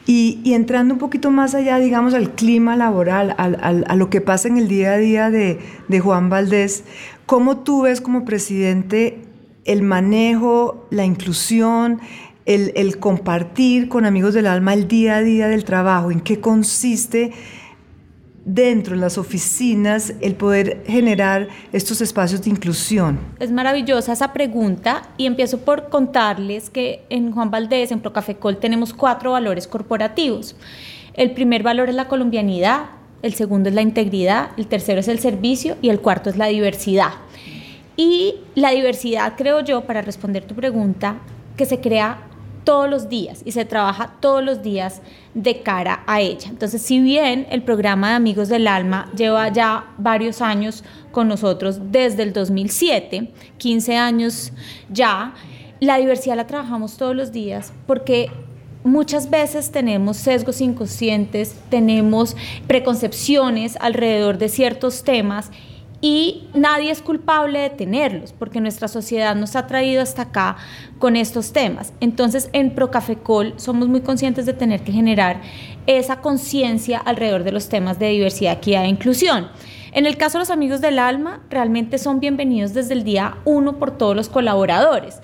Y, 0.05 0.41
entrando 0.53 0.95
un 0.95 0.99
poquito 0.99 1.31
más 1.31 1.55
allá, 1.55 1.79
digamos, 1.79 2.13
al 2.13 2.31
clima 2.31 2.75
laboral, 2.75 3.35
a 3.37 3.95
lo 3.95 4.09
que 4.09 4.19
pasa 4.19 4.49
en 4.49 4.57
el 4.57 4.67
día 4.67 4.91
a 4.91 4.97
día 4.97 5.29
de, 5.31 5.61
Juan 6.01 6.29
Valdés, 6.29 6.83
¿cómo 7.25 7.59
tú 7.59 7.83
ves 7.83 8.01
como 8.01 8.25
presidente 8.25 9.21
el 9.63 9.81
manejo, 9.81 10.87
la 10.89 11.05
inclusión, 11.05 12.01
el 12.45 12.99
compartir 12.99 13.87
con 13.87 14.05
amigos 14.05 14.33
del 14.33 14.47
alma 14.47 14.73
el 14.73 14.89
día 14.89 15.15
a 15.15 15.21
día 15.21 15.47
del 15.47 15.63
trabajo? 15.63 16.11
¿En 16.11 16.19
qué 16.19 16.41
consiste? 16.41 17.31
Dentro 18.45 18.95
de 18.95 19.01
las 19.01 19.17
oficinas 19.17 20.13
el 20.21 20.35
poder 20.35 20.83
generar 20.85 21.47
estos 21.71 22.01
espacios 22.01 22.41
de 22.43 22.49
inclusión? 22.49 23.19
Es 23.39 23.51
maravillosa 23.51 24.13
esa 24.13 24.33
pregunta 24.33 25.09
y 25.17 25.25
empiezo 25.25 25.59
por 25.59 25.89
contarles 25.89 26.69
que 26.69 27.03
en 27.09 27.31
Juan 27.31 27.51
Valdés, 27.51 27.91
en 27.91 28.01
Procafecol, 28.01 28.57
tenemos 28.57 28.93
cuatro 28.93 29.31
valores 29.31 29.67
corporativos. 29.67 30.55
El 31.13 31.31
primer 31.31 31.63
valor 31.63 31.89
es 31.89 31.95
la 31.95 32.07
colombianidad, 32.07 32.85
el 33.21 33.33
segundo 33.33 33.69
es 33.69 33.75
la 33.75 33.81
integridad, 33.81 34.49
el 34.57 34.67
tercero 34.67 34.99
es 34.99 35.07
el 35.07 35.19
servicio 35.19 35.77
y 35.81 35.89
el 35.89 36.01
cuarto 36.01 36.29
es 36.29 36.37
la 36.37 36.47
diversidad. 36.47 37.11
Y 37.95 38.35
la 38.55 38.71
diversidad, 38.71 39.33
creo 39.37 39.61
yo, 39.61 39.81
para 39.85 40.01
responder 40.01 40.43
tu 40.45 40.55
pregunta, 40.55 41.17
que 41.55 41.65
se 41.65 41.79
crea 41.79 42.17
todos 42.63 42.89
los 42.89 43.09
días 43.09 43.41
y 43.45 43.51
se 43.51 43.65
trabaja 43.65 44.15
todos 44.19 44.43
los 44.43 44.61
días 44.61 45.01
de 45.33 45.61
cara 45.61 46.03
a 46.07 46.21
ella. 46.21 46.49
Entonces, 46.49 46.81
si 46.81 46.99
bien 46.99 47.47
el 47.49 47.63
programa 47.63 48.09
de 48.09 48.15
Amigos 48.15 48.49
del 48.49 48.67
Alma 48.67 49.11
lleva 49.15 49.49
ya 49.49 49.93
varios 49.97 50.41
años 50.41 50.83
con 51.11 51.27
nosotros 51.27 51.79
desde 51.91 52.23
el 52.23 52.33
2007, 52.33 53.31
15 53.57 53.97
años 53.97 54.51
ya, 54.89 55.33
la 55.79 55.97
diversidad 55.97 56.35
la 56.35 56.47
trabajamos 56.47 56.97
todos 56.97 57.15
los 57.15 57.31
días 57.31 57.73
porque 57.85 58.31
muchas 58.83 59.29
veces 59.29 59.71
tenemos 59.71 60.17
sesgos 60.17 60.61
inconscientes, 60.61 61.55
tenemos 61.69 62.35
preconcepciones 62.67 63.77
alrededor 63.79 64.37
de 64.37 64.49
ciertos 64.49 65.03
temas 65.03 65.51
y 66.03 66.49
nadie 66.53 66.91
es 66.91 67.01
culpable 67.01 67.59
de 67.59 67.69
tenerlos 67.69 68.33
porque 68.33 68.59
nuestra 68.59 68.89
sociedad 68.89 69.37
nos 69.37 69.55
ha 69.55 69.67
traído 69.67 70.01
hasta 70.01 70.23
acá 70.23 70.57
con 70.99 71.15
estos 71.15 71.53
temas. 71.53 71.93
Entonces 72.01 72.49
en 72.51 72.75
Procafecol 72.75 73.53
somos 73.55 73.87
muy 73.87 74.01
conscientes 74.01 74.45
de 74.45 74.51
tener 74.51 74.81
que 74.83 74.91
generar 74.91 75.39
esa 75.87 76.19
conciencia 76.19 76.97
alrededor 76.97 77.45
de 77.45 77.53
los 77.53 77.69
temas 77.69 77.99
de 77.99 78.09
diversidad, 78.09 78.57
equidad 78.57 78.83
e 78.83 78.89
inclusión. 78.89 79.47
En 79.93 80.05
el 80.05 80.17
caso 80.17 80.37
de 80.37 80.41
los 80.41 80.49
amigos 80.49 80.81
del 80.81 80.99
alma, 80.99 81.39
realmente 81.49 81.97
son 81.97 82.19
bienvenidos 82.19 82.73
desde 82.73 82.95
el 82.95 83.05
día 83.05 83.37
uno 83.45 83.79
por 83.79 83.97
todos 83.97 84.13
los 84.13 84.27
colaboradores. 84.27 85.21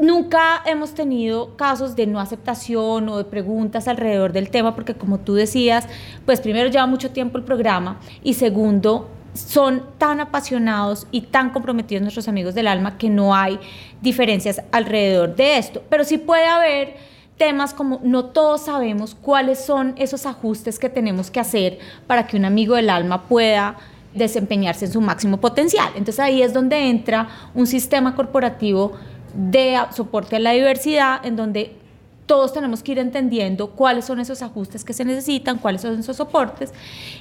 Nunca 0.00 0.62
hemos 0.64 0.94
tenido 0.94 1.54
casos 1.56 1.96
de 1.96 2.06
no 2.06 2.18
aceptación 2.18 3.10
o 3.10 3.18
de 3.18 3.24
preguntas 3.24 3.88
alrededor 3.88 4.32
del 4.32 4.48
tema, 4.48 4.74
porque 4.74 4.94
como 4.94 5.18
tú 5.18 5.34
decías, 5.34 5.86
pues 6.24 6.40
primero 6.40 6.70
lleva 6.70 6.86
mucho 6.86 7.10
tiempo 7.10 7.36
el 7.36 7.44
programa 7.44 7.98
y 8.22 8.34
segundo, 8.34 9.10
son 9.36 9.84
tan 9.98 10.20
apasionados 10.20 11.06
y 11.10 11.22
tan 11.22 11.50
comprometidos 11.50 12.02
nuestros 12.02 12.28
amigos 12.28 12.54
del 12.54 12.68
alma 12.68 12.98
que 12.98 13.10
no 13.10 13.34
hay 13.34 13.58
diferencias 14.00 14.62
alrededor 14.72 15.36
de 15.36 15.58
esto. 15.58 15.82
Pero 15.88 16.04
sí 16.04 16.18
puede 16.18 16.46
haber 16.46 16.96
temas 17.36 17.74
como 17.74 18.00
no 18.02 18.26
todos 18.26 18.62
sabemos 18.62 19.14
cuáles 19.14 19.64
son 19.64 19.94
esos 19.96 20.26
ajustes 20.26 20.78
que 20.78 20.88
tenemos 20.88 21.30
que 21.30 21.40
hacer 21.40 21.78
para 22.06 22.26
que 22.26 22.36
un 22.36 22.44
amigo 22.44 22.76
del 22.76 22.90
alma 22.90 23.28
pueda 23.28 23.76
desempeñarse 24.14 24.86
en 24.86 24.92
su 24.92 25.00
máximo 25.00 25.38
potencial. 25.38 25.88
Entonces 25.90 26.20
ahí 26.20 26.42
es 26.42 26.54
donde 26.54 26.88
entra 26.88 27.28
un 27.54 27.66
sistema 27.66 28.14
corporativo 28.14 28.92
de 29.34 29.78
soporte 29.94 30.36
a 30.36 30.38
la 30.38 30.52
diversidad 30.52 31.24
en 31.24 31.36
donde 31.36 31.76
todos 32.26 32.52
tenemos 32.52 32.82
que 32.82 32.92
ir 32.92 32.98
entendiendo 32.98 33.70
cuáles 33.70 34.04
son 34.04 34.20
esos 34.20 34.42
ajustes 34.42 34.84
que 34.84 34.92
se 34.92 35.04
necesitan, 35.04 35.58
cuáles 35.58 35.82
son 35.82 35.98
esos 35.98 36.16
soportes 36.16 36.72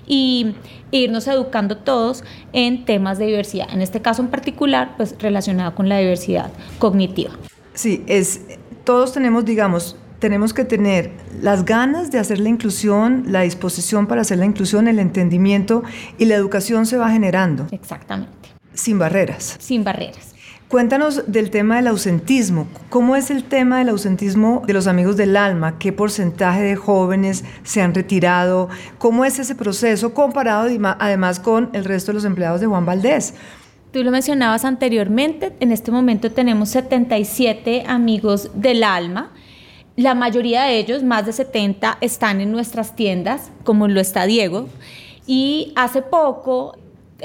y 0.05 0.55
irnos 0.91 1.27
educando 1.27 1.77
todos 1.77 2.23
en 2.53 2.85
temas 2.85 3.17
de 3.19 3.27
diversidad. 3.27 3.67
En 3.71 3.81
este 3.81 4.01
caso 4.01 4.21
en 4.21 4.29
particular, 4.29 4.95
pues 4.97 5.15
relacionado 5.19 5.75
con 5.75 5.87
la 5.89 5.99
diversidad 5.99 6.51
cognitiva. 6.79 7.31
Sí, 7.73 8.03
es 8.07 8.41
todos 8.83 9.13
tenemos, 9.13 9.45
digamos, 9.45 9.97
tenemos 10.19 10.53
que 10.53 10.63
tener 10.63 11.11
las 11.41 11.65
ganas 11.65 12.11
de 12.11 12.19
hacer 12.19 12.39
la 12.39 12.49
inclusión, 12.49 13.25
la 13.27 13.41
disposición 13.41 14.07
para 14.07 14.21
hacer 14.21 14.37
la 14.37 14.45
inclusión, 14.45 14.87
el 14.87 14.99
entendimiento 14.99 15.83
y 16.17 16.25
la 16.25 16.35
educación 16.35 16.85
se 16.85 16.97
va 16.97 17.09
generando. 17.09 17.67
Exactamente. 17.71 18.33
Sin 18.73 18.99
barreras. 18.99 19.57
Sin 19.59 19.83
barreras. 19.83 20.34
Cuéntanos 20.75 21.31
del 21.31 21.51
tema 21.51 21.77
del 21.77 21.87
ausentismo. 21.87 22.67
¿Cómo 22.89 23.15
es 23.15 23.31
el 23.31 23.45
tema 23.45 23.77
del 23.77 23.87
ausentismo 23.87 24.61
de 24.67 24.73
los 24.73 24.87
amigos 24.87 25.15
del 25.15 25.37
alma? 25.37 25.79
¿Qué 25.79 25.93
porcentaje 25.93 26.63
de 26.63 26.75
jóvenes 26.75 27.45
se 27.63 27.81
han 27.81 27.93
retirado? 27.93 28.67
¿Cómo 28.97 29.23
es 29.23 29.39
ese 29.39 29.55
proceso 29.55 30.13
comparado 30.13 30.67
además 30.99 31.39
con 31.39 31.69
el 31.71 31.85
resto 31.85 32.11
de 32.11 32.15
los 32.15 32.25
empleados 32.25 32.59
de 32.59 32.67
Juan 32.67 32.85
Valdés? 32.85 33.35
Tú 33.93 34.03
lo 34.03 34.11
mencionabas 34.11 34.65
anteriormente, 34.65 35.53
en 35.61 35.71
este 35.71 35.91
momento 35.91 36.29
tenemos 36.33 36.71
77 36.71 37.85
amigos 37.87 38.51
del 38.53 38.83
alma. 38.83 39.31
La 39.95 40.13
mayoría 40.13 40.63
de 40.63 40.77
ellos, 40.77 41.03
más 41.03 41.25
de 41.25 41.31
70, 41.31 41.99
están 42.01 42.41
en 42.41 42.51
nuestras 42.51 42.97
tiendas, 42.97 43.49
como 43.63 43.87
lo 43.87 44.01
está 44.01 44.25
Diego. 44.25 44.67
Y 45.25 45.71
hace 45.77 46.01
poco 46.01 46.75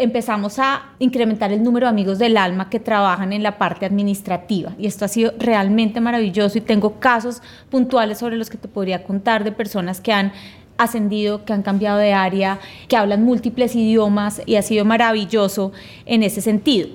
empezamos 0.00 0.58
a 0.58 0.94
incrementar 0.98 1.52
el 1.52 1.62
número 1.62 1.86
de 1.86 1.90
amigos 1.90 2.18
del 2.18 2.38
alma 2.38 2.70
que 2.70 2.80
trabajan 2.80 3.34
en 3.34 3.42
la 3.42 3.58
parte 3.58 3.84
administrativa 3.84 4.72
y 4.78 4.86
esto 4.86 5.04
ha 5.04 5.08
sido 5.08 5.32
realmente 5.38 6.00
maravilloso 6.00 6.56
y 6.56 6.62
tengo 6.62 6.98
casos 6.98 7.42
puntuales 7.68 8.18
sobre 8.18 8.36
los 8.36 8.48
que 8.48 8.56
te 8.56 8.66
podría 8.66 9.04
contar 9.04 9.44
de 9.44 9.52
personas 9.52 10.00
que 10.00 10.12
han 10.12 10.32
ascendido, 10.78 11.44
que 11.44 11.52
han 11.52 11.62
cambiado 11.62 11.98
de 11.98 12.14
área, 12.14 12.58
que 12.88 12.96
hablan 12.96 13.22
múltiples 13.22 13.76
idiomas 13.76 14.40
y 14.46 14.56
ha 14.56 14.62
sido 14.62 14.86
maravilloso 14.86 15.72
en 16.06 16.22
ese 16.22 16.40
sentido. 16.40 16.88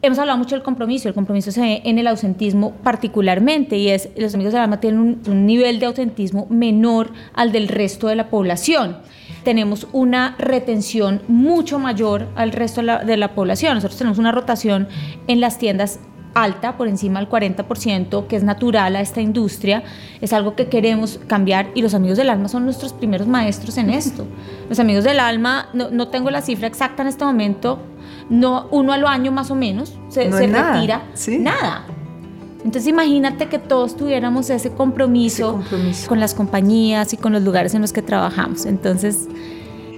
Hemos 0.00 0.18
hablado 0.20 0.38
mucho 0.38 0.54
del 0.54 0.62
compromiso, 0.62 1.08
el 1.08 1.14
compromiso 1.14 1.50
se 1.50 1.60
ve 1.60 1.82
en 1.84 1.98
el 1.98 2.06
ausentismo 2.06 2.72
particularmente 2.84 3.76
y 3.78 3.88
es 3.88 4.10
los 4.16 4.34
amigos 4.34 4.52
del 4.52 4.62
alma 4.62 4.78
tienen 4.78 5.00
un, 5.00 5.22
un 5.26 5.46
nivel 5.46 5.80
de 5.80 5.86
ausentismo 5.86 6.46
menor 6.50 7.10
al 7.34 7.50
del 7.50 7.66
resto 7.66 8.06
de 8.06 8.14
la 8.14 8.30
población 8.30 8.98
tenemos 9.44 9.86
una 9.92 10.36
retención 10.38 11.22
mucho 11.28 11.78
mayor 11.78 12.28
al 12.34 12.52
resto 12.52 12.82
de 12.82 13.16
la, 13.16 13.34
población. 13.34 13.74
Nosotros 13.74 13.98
tenemos 13.98 14.18
una 14.18 14.32
rotación 14.32 14.88
en 15.26 15.40
las 15.40 15.58
tiendas 15.58 16.00
alta, 16.34 16.78
por 16.78 16.88
encima 16.88 17.20
del 17.20 17.28
40%, 17.28 18.26
que 18.26 18.36
es 18.36 18.42
natural 18.42 18.96
a 18.96 19.00
esta 19.00 19.20
industria, 19.20 19.82
es 20.20 20.32
algo 20.32 20.56
que 20.56 20.68
queremos 20.68 21.20
cambiar 21.26 21.68
y 21.74 21.82
los 21.82 21.92
amigos 21.92 22.16
del 22.16 22.30
alma 22.30 22.48
son 22.48 22.64
nuestros 22.64 22.92
primeros 22.94 23.26
maestros 23.26 23.76
en 23.76 23.90
esto. 23.90 24.26
Los 24.70 24.78
amigos 24.78 25.04
del 25.04 25.20
alma, 25.20 25.68
no, 25.74 26.08
tengo 26.08 26.30
la 26.30 26.40
cifra 26.40 26.66
exacta 26.66 27.02
en 27.02 27.08
este 27.08 27.24
momento, 27.24 27.78
no, 28.30 28.68
uno 28.70 28.94
al 28.94 29.04
año 29.06 29.30
más 29.30 29.50
o 29.50 29.54
menos 29.54 29.98
se, 30.08 30.30
retira. 30.30 31.02
Nada. 31.38 31.84
Entonces 32.64 32.86
imagínate 32.86 33.48
que 33.48 33.58
todos 33.58 33.96
tuviéramos 33.96 34.48
ese 34.50 34.70
compromiso, 34.70 35.62
con 36.08 36.20
las 36.20 36.34
compañías 36.34 37.12
y 37.12 37.16
con 37.16 37.32
los 37.32 37.42
lugares 37.42 37.74
en 37.74 37.82
los 37.82 37.92
que 37.92 38.02
trabajamos. 38.02 38.66
Entonces... 38.66 39.28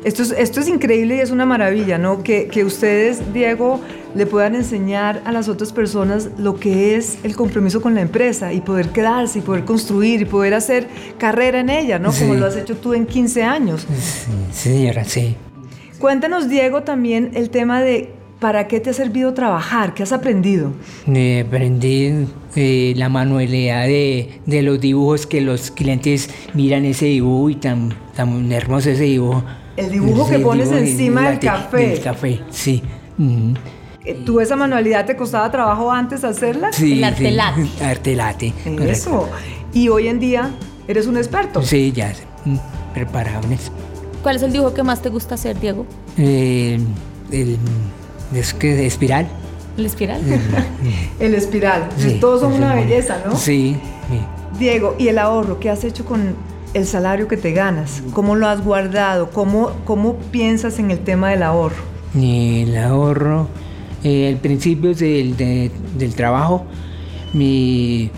Esto 0.05 0.22
es, 0.22 0.33
esto 0.33 0.61
es 0.61 0.68
increíble 0.68 1.16
y 1.16 1.20
es 1.20 1.31
una 1.31 1.46
maravilla, 1.46 1.96
¿no? 1.96 2.22
Que, 2.22 2.46
que 2.48 2.62
ustedes, 2.62 3.33
Diego, 3.33 3.81
le 4.14 4.27
puedan 4.27 4.55
enseñar 4.55 5.22
a 5.24 5.33
las 5.33 5.48
otras 5.48 5.72
personas 5.72 6.29
lo 6.37 6.61
que 6.61 6.94
es 6.94 7.18
el 7.22 7.35
compromiso 7.35 7.81
con 7.81 7.94
la 7.94 8.03
empresa 8.03 8.53
y 8.53 8.61
poder 8.61 8.90
quedarse 8.90 9.38
y 9.38 9.42
poder 9.42 9.64
construir 9.64 10.20
y 10.20 10.24
poder 10.27 10.53
hacer 10.53 10.88
carrera 11.16 11.61
en 11.61 11.70
ella, 11.70 11.98
¿no? 11.98 12.12
Como 12.12 12.35
lo 12.35 12.44
has 12.44 12.57
hecho 12.57 12.77
tú 12.77 12.92
en 12.92 13.07
15 13.07 13.42
años. 13.44 13.87
Sí, 13.98 14.31
señora, 14.53 15.05
sí. 15.05 15.37
Cuéntanos, 15.98 16.50
Diego, 16.50 16.83
también 16.83 17.31
el 17.33 17.48
tema 17.48 17.81
de 17.81 18.12
¿Para 18.44 18.68
qué 18.68 18.78
te 18.78 18.90
ha 18.90 18.92
servido 18.92 19.33
trabajar? 19.33 19.94
¿Qué 19.94 20.02
has 20.02 20.12
aprendido? 20.12 20.70
Eh, 21.07 21.44
aprendí 21.46 22.26
eh, 22.54 22.92
la 22.94 23.09
manualidad 23.09 23.87
de, 23.87 24.42
de, 24.44 24.61
los 24.61 24.78
dibujos, 24.78 25.26
que 25.26 25.40
los 25.40 25.70
clientes 25.70 26.28
miran 26.52 26.85
ese 26.85 27.07
dibujo 27.07 27.48
y 27.48 27.54
tan, 27.54 27.94
tan 28.14 28.52
hermoso 28.52 28.90
ese 28.90 29.04
dibujo. 29.04 29.42
El 29.78 29.90
dibujo 29.90 30.28
que 30.28 30.40
pones 30.40 30.70
encima 30.72 31.30
del 31.30 31.38
café. 31.38 31.88
Del 31.88 32.00
café, 32.02 32.40
sí. 32.50 32.83
Eh, 34.04 34.20
¿Tú 34.26 34.40
esa 34.40 34.57
manualidad 34.57 35.07
te 35.07 35.16
costaba 35.16 35.50
trabajo 35.50 35.90
antes 35.90 36.22
hacerla? 36.22 36.70
Sí. 36.70 36.98
El 36.98 37.04
artelate. 37.04 37.66
artelate. 37.83 38.52
Eso. 38.83 39.26
Y 39.72 39.88
hoy 39.88 40.09
en 40.09 40.20
día 40.20 40.50
Eres 40.87 41.07
un 41.07 41.16
experto. 41.16 41.62
Sí, 41.62 41.92
ya, 41.92 42.12
mm, 42.44 42.57
preparables. 42.92 43.72
¿Cuál 44.22 44.37
es 44.37 44.42
el 44.42 44.52
dibujo 44.52 44.74
que 44.74 44.83
más 44.83 45.00
te 45.00 45.09
gusta 45.09 45.35
hacer, 45.35 45.59
Diego? 45.59 45.87
Eh, 46.18 46.78
el, 47.30 47.57
es 48.34 48.54
que 48.54 48.74
de 48.74 48.86
espiral. 48.86 49.26
¿El 49.76 49.86
espiral? 49.86 50.20
El 51.20 51.34
espiral. 51.34 51.88
Sí, 51.96 52.18
Todos 52.20 52.40
son 52.42 52.52
una 52.54 52.74
belleza, 52.74 53.18
¿no? 53.26 53.36
Sí, 53.36 53.76
sí. 54.10 54.20
Diego, 54.58 54.94
¿y 54.98 55.08
el 55.08 55.18
ahorro? 55.18 55.58
¿Qué 55.58 55.68
has 55.70 55.82
hecho 55.84 56.04
con 56.04 56.34
el 56.74 56.86
salario 56.86 57.26
que 57.26 57.36
te 57.36 57.52
ganas? 57.52 58.02
¿Cómo 58.12 58.36
lo 58.36 58.46
has 58.46 58.62
guardado? 58.64 59.30
¿Cómo, 59.30 59.72
cómo 59.84 60.14
piensas 60.30 60.78
en 60.78 60.90
el 60.92 61.00
tema 61.00 61.30
del 61.30 61.42
ahorro? 61.42 61.82
Y 62.14 62.62
el 62.62 62.76
ahorro, 62.78 63.48
eh, 64.04 64.28
al 64.28 64.36
principio 64.36 64.94
del, 64.94 65.36
de- 65.36 65.72
del 65.98 66.14
trabajo, 66.14 66.64
mi, 67.32 68.10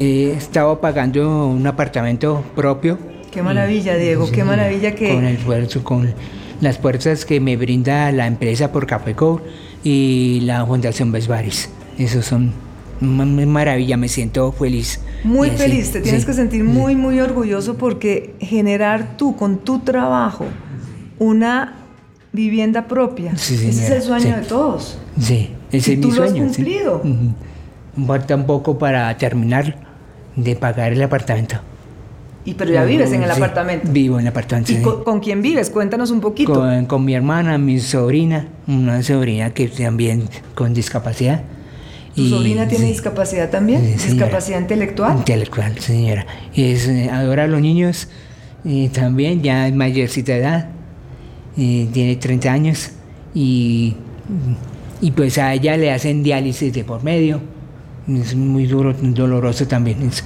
he 0.00 0.32
estado 0.32 0.80
pagando 0.80 1.46
un 1.46 1.64
apartamento 1.66 2.42
propio. 2.56 2.98
Qué 3.30 3.42
maravilla, 3.42 3.94
Diego, 3.96 4.28
qué 4.32 4.42
maravilla 4.42 4.94
que... 4.96 5.14
Con 5.14 5.24
el 5.24 5.36
esfuerzo, 5.36 5.84
con 5.84 6.12
las 6.60 6.78
fuerzas 6.78 7.24
que 7.24 7.40
me 7.40 7.56
brinda 7.56 8.10
la 8.12 8.26
empresa 8.26 8.72
por 8.72 8.86
Cafecor 8.86 9.42
y 9.84 10.40
la 10.44 10.64
Fundación 10.66 11.12
Besbaris. 11.12 11.68
Esos 11.98 12.24
son 12.24 12.52
una 13.00 13.24
maravilla, 13.46 13.96
me 13.96 14.08
siento 14.08 14.52
feliz. 14.52 15.00
Muy 15.24 15.48
así, 15.50 15.58
feliz, 15.58 15.92
te 15.92 16.00
tienes 16.00 16.22
sí, 16.22 16.26
que 16.26 16.32
sentir 16.32 16.62
sí. 16.62 16.66
muy, 16.66 16.94
muy 16.96 17.20
orgulloso 17.20 17.76
porque 17.76 18.34
generar 18.40 19.16
tú 19.16 19.36
con 19.36 19.58
tu 19.58 19.80
trabajo 19.80 20.46
una 21.18 21.74
vivienda 22.32 22.86
propia, 22.86 23.36
Sí, 23.36 23.54
ese 23.54 23.68
es 23.86 23.90
el 23.90 24.02
sueño 24.02 24.36
de 24.36 24.42
todos. 24.42 24.98
Sí, 25.18 25.50
ese 25.72 25.92
Y 25.92 25.94
es 25.94 26.00
tú 26.00 26.08
mi 26.08 26.14
lo 26.14 26.22
has 26.24 26.30
sueño. 26.30 26.48
sí. 26.48 26.56
cumplido. 26.56 27.02
Falta 28.06 28.34
un 28.34 28.46
poco 28.46 28.78
para 28.78 29.16
terminar 29.16 29.76
de 30.36 30.54
pagar 30.56 30.92
el 30.92 31.02
apartamento. 31.02 31.56
Y 32.46 32.54
pero 32.54 32.72
ya 32.72 32.84
vives 32.84 33.12
en 33.12 33.22
el 33.22 33.30
Sí, 33.30 33.36
apartamento. 33.36 33.88
Vivo 33.90 34.14
en 34.18 34.22
el 34.22 34.28
apartamento. 34.28 34.72
¿Y 34.72 34.76
sí. 34.76 34.82
con, 34.82 35.02
con 35.04 35.20
quién 35.20 35.42
vives? 35.42 35.68
Cuéntanos 35.68 36.10
un 36.10 36.20
poquito. 36.20 36.54
con, 36.54 36.86
con 36.86 37.04
mi 37.04 37.12
hermana, 37.14 37.58
mi 37.58 37.78
sobrina, 37.80 38.46
una 38.68 39.02
sobrina 39.02 39.50
que 39.52 39.66
también 39.68 40.28
con 40.54 40.72
discapacidad. 40.72 41.42
¿Tu 42.14 42.22
Y- 42.22 42.30
sobrina 42.30 42.66
tiene 42.68 42.84
sí, 42.86 42.92
discapacidad 42.92 43.50
también? 43.50 43.82
¿Discapacidad 43.84 44.60
intelectual? 44.60 45.18
Intelectual, 45.18 45.78
señora. 45.80 46.24
Es, 46.54 46.86
eh, 46.88 47.10
adora 47.12 47.44
a 47.44 47.46
los 47.48 47.60
niños 47.60 48.08
y 48.64 48.88
también 48.88 49.42
ya 49.42 49.66
es 49.68 49.74
mayorcita 49.74 50.32
de 50.32 50.38
edad, 50.38 50.68
tiene 51.56 52.16
30 52.16 52.52
años 52.52 52.90
y, 53.34 53.96
y 55.00 55.10
pues 55.10 55.36
a 55.38 55.52
ella 55.52 55.76
le 55.76 55.90
hacen 55.92 56.22
diálisis 56.22 56.72
de 56.72 56.84
por 56.84 57.02
medio. 57.02 57.40
Es 58.08 58.34
muy 58.36 58.66
duro, 58.66 58.94
doloroso 58.94 59.66
también. 59.66 60.02
Es, 60.02 60.22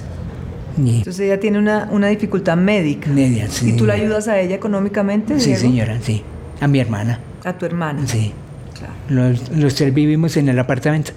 Entonces 0.77 1.19
ella 1.21 1.39
tiene 1.39 1.59
una, 1.59 1.87
una 1.91 2.07
dificultad 2.07 2.57
médica. 2.57 3.09
Media, 3.09 3.47
sí. 3.49 3.69
¿Y 3.71 3.77
tú 3.77 3.85
la 3.85 3.93
ayudas 3.93 4.27
a 4.27 4.39
ella 4.39 4.55
económicamente, 4.55 5.39
sí, 5.39 5.47
Diego? 5.47 5.61
señora, 5.61 5.97
sí. 6.01 6.23
A 6.59 6.67
mi 6.67 6.79
hermana, 6.79 7.19
A 7.43 7.53
tu 7.53 7.65
hermana. 7.65 8.05
sí. 8.07 8.33
Claro. 8.77 8.93
Los, 9.09 9.49
los 9.51 9.75
tres 9.75 9.93
vivimos 9.93 10.37
en 10.37 10.49
el 10.49 10.57
apartamento. 10.57 11.11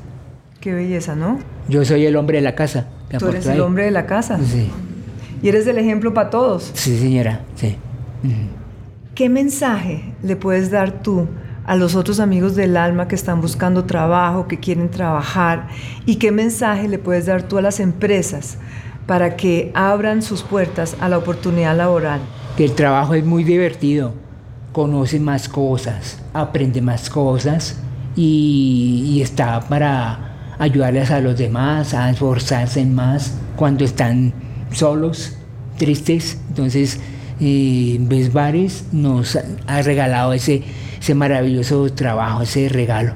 Qué 0.61 0.73
belleza, 0.75 1.15
¿no? 1.15 1.39
Yo 1.69 1.85
soy 1.85 2.05
el 2.07 2.17
hombre 2.17 2.39
de 2.39 2.43
la 2.43 2.55
casa. 2.55 2.89
Tú 3.19 3.29
eres 3.29 3.47
el 3.47 3.53
ahí. 3.53 3.61
hombre 3.61 3.85
de 3.85 3.91
la 3.91 4.07
casa. 4.07 4.39
Sí, 4.45 4.71
Y 5.43 5.49
eres 5.49 5.67
el 5.67 5.79
ejemplo 5.79 6.13
para 6.13 6.31
todos. 6.31 6.71
sí, 6.75 6.99
señora, 6.99 7.41
sí. 7.57 7.77
¿Qué 9.15 9.29
mensaje 9.29 10.03
le 10.23 10.37
puedes 10.37 10.71
dar 10.71 11.03
tú 11.03 11.27
a 11.67 11.77
los 11.77 11.95
otros 11.95 12.21
amigos 12.21 12.57
del 12.57 12.77
alma 12.77 13.07
que 13.09 13.15
están 13.15 13.41
buscando 13.41 13.85
trabajo, 13.85 14.49
que 14.49 14.59
quieren 14.59 14.91
trabajar? 14.91 15.69
¿Y 16.07 16.17
qué 16.17 16.33
mensaje 16.33 16.89
le 16.89 16.99
puedes 16.99 17.27
dar 17.27 17.43
tú 17.45 17.59
a 17.59 17.63
las 17.63 17.79
empresas 17.81 18.59
para 19.07 19.37
que 19.37 19.71
abran 19.75 20.23
sus 20.23 20.43
puertas 20.43 20.97
a 21.01 21.09
la 21.09 21.19
oportunidad 21.19 21.77
laboral? 21.77 22.21
El 22.59 22.73
trabajo 22.73 23.15
es 23.15 23.25
muy 23.25 23.45
divertido. 23.45 24.15
Conoce 24.73 25.21
más 25.21 25.49
cosas, 25.49 26.19
aprende 26.33 26.81
más 26.81 27.09
cosas 27.11 27.79
y, 28.17 29.21
está 29.23 29.61
para 29.61 30.55
ayudarles 30.59 31.11
a 31.11 31.21
los 31.21 31.37
demás, 31.39 31.95
a 31.95 32.11
esforzarse 32.11 32.85
más 32.85 33.37
cuando 33.57 33.85
están 33.85 34.33
solos, 34.73 35.37
tristes. 35.79 36.39
Entonces, 36.49 37.01
eh, 37.41 37.99
Besbares 38.01 38.87
nos 38.93 39.37
ha- 39.67 39.83
regalado 39.83 40.33
ese, 40.33 40.63
ese 41.01 41.15
maravilloso 41.15 41.93
trabajo, 41.93 42.43
ese 42.43 42.69
regalo 42.69 43.15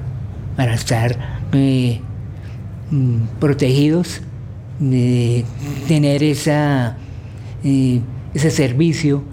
para 0.55 0.73
estar 0.73 1.39
eh, 1.53 2.01
mm, 2.91 3.39
protegidos, 3.39 4.21
de 4.79 5.43
tener 5.87 6.23
esa, 6.23 6.97
eh, 7.63 7.99
ese 8.33 8.51
servicio 8.51 9.23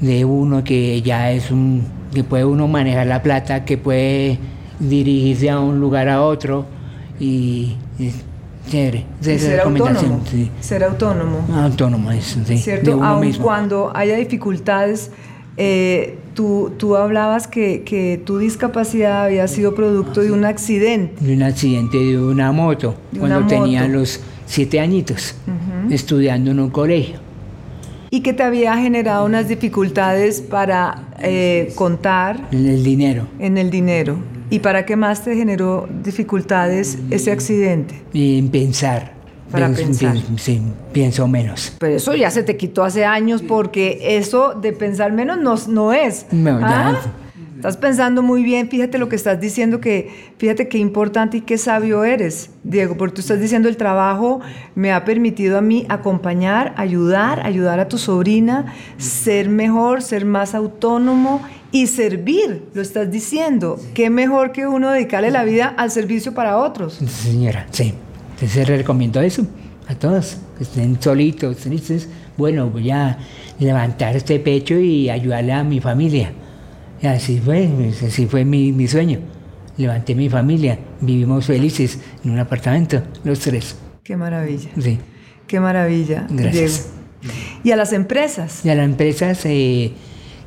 de 0.00 0.24
uno 0.24 0.64
que 0.64 1.00
ya 1.02 1.30
es 1.32 1.50
un, 1.50 1.84
que 2.12 2.24
puede 2.24 2.44
uno 2.44 2.66
manejar 2.68 3.06
la 3.06 3.22
plata, 3.22 3.64
que 3.64 3.78
puede 3.78 4.38
dirigirse 4.80 5.48
a 5.50 5.60
un 5.60 5.78
lugar 5.80 6.08
a 6.08 6.22
otro 6.22 6.66
y 7.20 7.76
es 8.00 8.14
chévere. 8.68 9.04
Esa 9.20 9.32
Y 9.32 9.38
ser 9.38 9.60
autónomo. 9.60 10.20
sí. 10.30 10.50
Ser 10.60 10.84
autónomo. 10.84 11.46
Autónomo, 11.54 12.10
eso, 12.10 12.40
sí, 12.44 12.58
¿Cierto? 12.58 13.02
Aun 13.02 13.20
mismo. 13.20 13.44
cuando 13.44 13.92
haya 13.94 14.16
dificultades, 14.16 15.10
eh, 15.56 16.18
tú, 16.34 16.72
tú 16.78 16.96
hablabas 16.96 17.46
que, 17.46 17.82
que 17.84 18.20
tu 18.24 18.38
discapacidad 18.38 19.24
había 19.26 19.46
sido 19.46 19.74
producto 19.74 20.22
de 20.22 20.32
un 20.32 20.44
accidente. 20.44 21.24
de 21.24 21.34
un 21.34 21.42
accidente 21.42 21.98
de 21.98 22.18
una 22.18 22.50
moto 22.52 22.94
De 23.12 23.20
cuando 23.20 23.38
una 23.38 23.46
tenía 23.46 23.82
moto. 23.82 23.92
los 23.92 24.20
siete 24.46 24.80
añitos, 24.80 25.34
Ujú. 25.46 25.92
estudiando 25.94 26.50
en 26.50 26.60
un 26.60 26.70
colegio. 26.70 27.18
Y 28.10 28.20
que 28.20 28.32
te 28.34 28.42
había 28.42 28.76
generado 28.76 29.24
unas 29.24 29.48
dificultades 29.48 30.40
para 30.42 31.08
eh, 31.20 31.72
contar 31.76 32.48
En 32.52 32.66
el 32.66 32.84
dinero. 32.84 33.26
en 33.38 33.56
el 33.58 33.70
dinero. 33.70 34.18
¿Y 34.50 34.58
para 34.58 34.84
qué 34.84 34.96
más 34.96 35.24
te 35.24 35.34
generó 35.34 35.88
dificultades 36.04 36.98
ese 37.10 37.32
accidente? 37.32 38.02
En 38.12 38.48
pensar. 38.50 39.12
Para 39.50 39.68
Pens- 39.70 39.76
pensar. 39.76 40.16
sí, 40.36 40.62
pienso 40.92 41.26
menos. 41.28 41.74
Pero 41.78 41.96
eso 41.96 42.14
ya 42.14 42.30
se 42.30 42.42
te 42.42 42.56
quitó 42.56 42.84
hace 42.84 43.04
años 43.04 43.42
porque 43.42 43.98
eso 44.16 44.54
de 44.54 44.72
pensar 44.72 45.12
menos 45.12 45.38
no, 45.38 45.56
no 45.68 45.92
es. 45.92 46.26
No, 46.32 46.58
ya. 46.60 47.00
Estás 47.62 47.76
pensando 47.76 48.24
muy 48.24 48.42
bien, 48.42 48.68
fíjate 48.68 48.98
lo 48.98 49.08
que 49.08 49.14
estás 49.14 49.40
diciendo, 49.40 49.80
que 49.80 50.32
fíjate 50.36 50.66
qué 50.66 50.78
importante 50.78 51.36
y 51.36 51.40
qué 51.42 51.58
sabio 51.58 52.02
eres, 52.02 52.50
Diego, 52.64 52.96
porque 52.96 53.14
tú 53.14 53.20
estás 53.20 53.38
diciendo 53.38 53.68
el 53.68 53.76
trabajo 53.76 54.40
me 54.74 54.92
ha 54.92 55.04
permitido 55.04 55.58
a 55.58 55.60
mí 55.60 55.86
acompañar, 55.88 56.74
ayudar, 56.76 57.46
ayudar 57.46 57.78
a 57.78 57.86
tu 57.86 57.98
sobrina, 57.98 58.74
ser 58.98 59.48
mejor, 59.48 60.02
ser 60.02 60.24
más 60.24 60.56
autónomo 60.56 61.40
y 61.70 61.86
servir, 61.86 62.64
lo 62.74 62.82
estás 62.82 63.12
diciendo. 63.12 63.78
Qué 63.94 64.10
mejor 64.10 64.50
que 64.50 64.66
uno 64.66 64.90
dedicarle 64.90 65.30
la 65.30 65.44
vida 65.44 65.72
al 65.76 65.92
servicio 65.92 66.34
para 66.34 66.58
otros. 66.58 66.94
Señora, 66.94 67.68
sí. 67.70 67.94
Entonces 68.32 68.66
recomiendo 68.66 69.20
eso 69.20 69.46
a 69.86 69.94
todos, 69.94 70.38
que 70.58 70.64
estén 70.64 71.00
solitos, 71.00 71.58
tristes. 71.58 72.08
Bueno, 72.36 72.70
voy 72.70 72.90
a 72.90 73.18
levantar 73.60 74.16
este 74.16 74.40
pecho 74.40 74.74
y 74.74 75.08
ayudarle 75.08 75.52
a 75.52 75.62
mi 75.62 75.78
familia. 75.78 76.32
Y 77.02 77.06
así 77.06 77.40
fue, 77.44 77.68
así 78.06 78.26
fue 78.26 78.44
mi, 78.44 78.72
mi 78.72 78.86
sueño. 78.86 79.18
Levanté 79.76 80.14
mi 80.14 80.28
familia, 80.28 80.78
vivimos 81.00 81.46
felices 81.46 81.98
en 82.24 82.30
un 82.30 82.38
apartamento, 82.38 83.02
los 83.24 83.40
tres. 83.40 83.76
Qué 84.04 84.16
maravilla, 84.16 84.70
Sí. 84.78 84.98
qué 85.46 85.58
maravilla, 85.60 86.26
Gracias. 86.30 86.88
Diego. 87.22 87.36
Y 87.64 87.70
a 87.70 87.76
las 87.76 87.92
empresas, 87.92 88.64
Y 88.64 88.68
a 88.70 88.74
las 88.74 88.84
empresas 88.84 89.40
eh, 89.46 89.92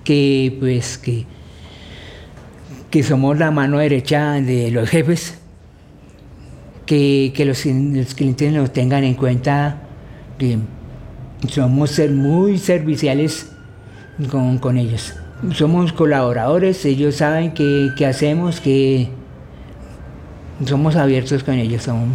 que 0.04 0.56
pues 0.60 0.98
que, 0.98 1.26
que 2.92 3.02
somos 3.04 3.38
la 3.38 3.52
mano 3.52 3.80
derecha 3.80 4.34
de 4.34 4.72
los 4.72 4.90
jefes, 4.90 5.38
que, 6.86 7.34
que 7.36 7.46
los, 7.46 7.66
los 7.66 8.14
clientes 8.14 8.54
nos 8.54 8.72
tengan 8.72 9.04
en 9.04 9.16
cuenta 9.16 9.82
que 10.38 10.60
somos 11.50 11.92
ser 11.92 12.12
muy 12.12 12.58
serviciales 12.60 13.50
con, 14.30 14.60
con 14.60 14.78
ellos. 14.78 15.16
Somos 15.54 15.92
colaboradores, 15.94 16.84
ellos 16.86 17.16
saben 17.18 17.54
qué 17.54 17.90
qué 17.98 18.06
hacemos, 18.06 18.60
que 18.62 19.10
somos 20.66 20.96
abiertos 20.96 21.44
con 21.44 21.56
ellos, 21.56 21.84
somos, 21.84 22.08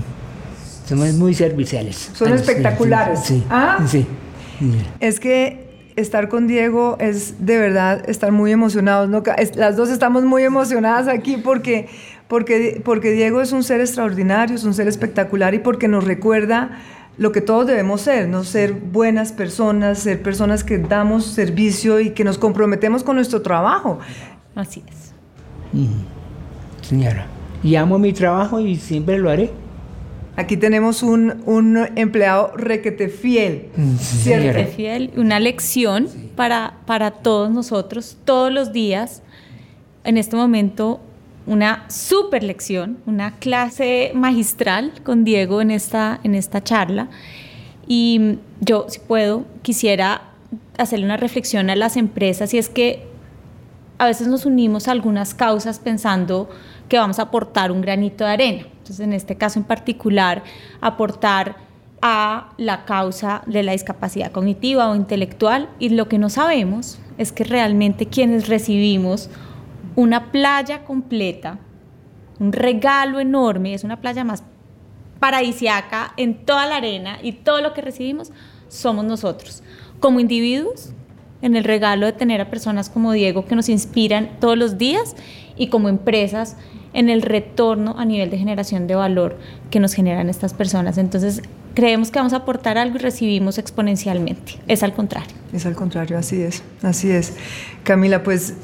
somos 0.86 1.12
muy 1.14 1.34
serviciales. 1.34 2.10
Son 2.14 2.32
espectaculares. 2.32 3.20
clientes. 3.20 3.46
Sí, 3.46 3.46
Ah. 3.50 3.78
sí. 3.86 4.06
Es 5.00 5.20
que 5.20 5.68
estar 5.96 6.28
con 6.28 6.46
Diego 6.46 6.96
es 6.98 7.44
de 7.44 7.58
verdad 7.58 8.08
estar 8.08 8.32
muy 8.32 8.52
emocionados. 8.52 9.08
¿no? 9.08 9.22
Las 9.54 9.76
dos 9.76 9.90
estamos 9.90 10.24
muy 10.24 10.42
emocionadas 10.42 11.06
aquí 11.08 11.36
porque, 11.36 11.88
porque, 12.28 12.80
porque 12.84 13.10
Diego 13.12 13.42
es 13.42 13.52
un 13.52 13.62
ser 13.62 13.80
extraordinario, 13.80 14.56
es 14.56 14.64
un 14.64 14.72
ser 14.74 14.88
espectacular 14.88 15.52
y 15.54 15.58
porque 15.58 15.88
nos 15.88 16.04
recuerda 16.04 16.70
lo 17.18 17.32
que 17.32 17.40
todos 17.40 17.66
debemos 17.66 18.00
ser, 18.00 18.28
¿no? 18.28 18.44
ser 18.44 18.72
buenas 18.72 19.32
personas, 19.32 19.98
ser 19.98 20.22
personas 20.22 20.64
que 20.64 20.78
damos 20.78 21.24
servicio 21.24 22.00
y 22.00 22.10
que 22.10 22.24
nos 22.24 22.38
comprometemos 22.38 23.04
con 23.04 23.16
nuestro 23.16 23.42
trabajo. 23.42 23.98
Así 24.54 24.82
es. 24.88 25.12
Mm, 25.72 26.02
Señora, 26.82 27.26
y 27.62 27.74
amo 27.74 27.98
mi 27.98 28.12
trabajo 28.12 28.60
y 28.60 28.76
siempre 28.76 29.18
lo 29.18 29.30
haré. 29.30 29.50
Aquí 30.36 30.56
tenemos 30.56 31.02
un, 31.02 31.42
un 31.44 31.76
empleado 31.96 32.52
requete 32.56 33.08
fiel. 33.08 33.66
¿cierto? 33.98 34.52
Requete 34.52 34.72
fiel, 34.74 35.12
una 35.16 35.38
lección 35.38 36.08
para, 36.36 36.74
para 36.86 37.10
todos 37.10 37.50
nosotros, 37.50 38.16
todos 38.24 38.50
los 38.50 38.72
días. 38.72 39.22
En 40.04 40.16
este 40.16 40.36
momento, 40.36 41.00
una 41.46 41.84
super 41.88 42.42
lección, 42.42 42.98
una 43.06 43.36
clase 43.36 44.12
magistral 44.14 44.92
con 45.02 45.24
Diego 45.24 45.60
en 45.60 45.70
esta, 45.70 46.20
en 46.22 46.34
esta 46.34 46.62
charla. 46.62 47.08
Y 47.86 48.38
yo, 48.60 48.86
si 48.88 49.00
puedo, 49.00 49.44
quisiera 49.62 50.22
hacerle 50.78 51.04
una 51.04 51.16
reflexión 51.16 51.70
a 51.70 51.76
las 51.76 51.96
empresas 51.96 52.54
y 52.54 52.58
es 52.58 52.68
que 52.68 53.06
a 53.98 54.06
veces 54.06 54.28
nos 54.28 54.46
unimos 54.46 54.88
a 54.88 54.92
algunas 54.92 55.34
causas 55.34 55.78
pensando 55.78 56.48
que 56.88 56.98
vamos 56.98 57.18
a 57.18 57.22
aportar 57.22 57.70
un 57.70 57.80
granito 57.80 58.24
de 58.24 58.30
arena. 58.30 58.62
Entonces, 58.62 59.00
en 59.00 59.12
este 59.12 59.36
caso 59.36 59.58
en 59.58 59.64
particular, 59.64 60.42
aportar 60.80 61.56
a 62.02 62.50
la 62.56 62.84
causa 62.86 63.42
de 63.46 63.62
la 63.62 63.72
discapacidad 63.72 64.32
cognitiva 64.32 64.88
o 64.88 64.94
intelectual 64.94 65.68
y 65.78 65.90
lo 65.90 66.08
que 66.08 66.18
no 66.18 66.30
sabemos 66.30 66.98
es 67.18 67.32
que 67.32 67.44
realmente 67.44 68.06
quienes 68.06 68.48
recibimos 68.48 69.28
una 69.96 70.32
playa 70.32 70.84
completa, 70.84 71.58
un 72.38 72.52
regalo 72.52 73.20
enorme, 73.20 73.74
es 73.74 73.84
una 73.84 74.00
playa 74.00 74.24
más 74.24 74.42
paradisiaca 75.18 76.12
en 76.16 76.44
toda 76.44 76.66
la 76.66 76.76
arena 76.76 77.18
y 77.22 77.32
todo 77.32 77.60
lo 77.60 77.74
que 77.74 77.82
recibimos 77.82 78.32
somos 78.68 79.04
nosotros, 79.04 79.62
como 80.00 80.20
individuos, 80.20 80.92
en 81.42 81.56
el 81.56 81.64
regalo 81.64 82.06
de 82.06 82.12
tener 82.12 82.40
a 82.40 82.50
personas 82.50 82.90
como 82.90 83.12
Diego 83.12 83.46
que 83.46 83.56
nos 83.56 83.68
inspiran 83.68 84.36
todos 84.40 84.58
los 84.58 84.78
días 84.78 85.16
y 85.56 85.68
como 85.68 85.88
empresas 85.88 86.56
en 86.92 87.08
el 87.08 87.22
retorno 87.22 87.94
a 87.98 88.04
nivel 88.04 88.30
de 88.30 88.38
generación 88.38 88.86
de 88.86 88.94
valor 88.94 89.38
que 89.70 89.80
nos 89.80 89.94
generan 89.94 90.28
estas 90.28 90.54
personas. 90.54 90.98
Entonces, 90.98 91.42
creemos 91.74 92.10
que 92.10 92.18
vamos 92.18 92.32
a 92.32 92.36
aportar 92.36 92.78
algo 92.78 92.96
y 92.96 92.98
recibimos 92.98 93.58
exponencialmente. 93.58 94.58
Es 94.66 94.82
al 94.82 94.92
contrario. 94.92 95.34
Es 95.52 95.66
al 95.66 95.74
contrario, 95.74 96.18
así 96.18 96.42
es, 96.42 96.62
así 96.82 97.10
es. 97.10 97.34
Camila, 97.84 98.22
pues 98.22 98.54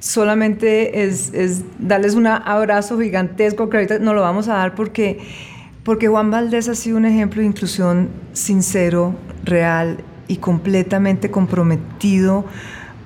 solamente 0.00 1.04
es, 1.04 1.32
es 1.34 1.62
darles 1.78 2.14
un 2.14 2.26
abrazo 2.26 2.98
gigantesco 2.98 3.68
que 3.68 3.78
ahorita 3.78 3.98
no 3.98 4.14
lo 4.14 4.22
vamos 4.22 4.48
a 4.48 4.54
dar 4.54 4.74
porque, 4.74 5.18
porque 5.82 6.08
Juan 6.08 6.30
Valdés 6.30 6.68
ha 6.68 6.74
sido 6.74 6.96
un 6.96 7.04
ejemplo 7.04 7.40
de 7.40 7.48
inclusión 7.48 8.10
sincero, 8.32 9.14
real 9.44 9.98
y 10.28 10.36
completamente 10.36 11.30
comprometido 11.30 12.44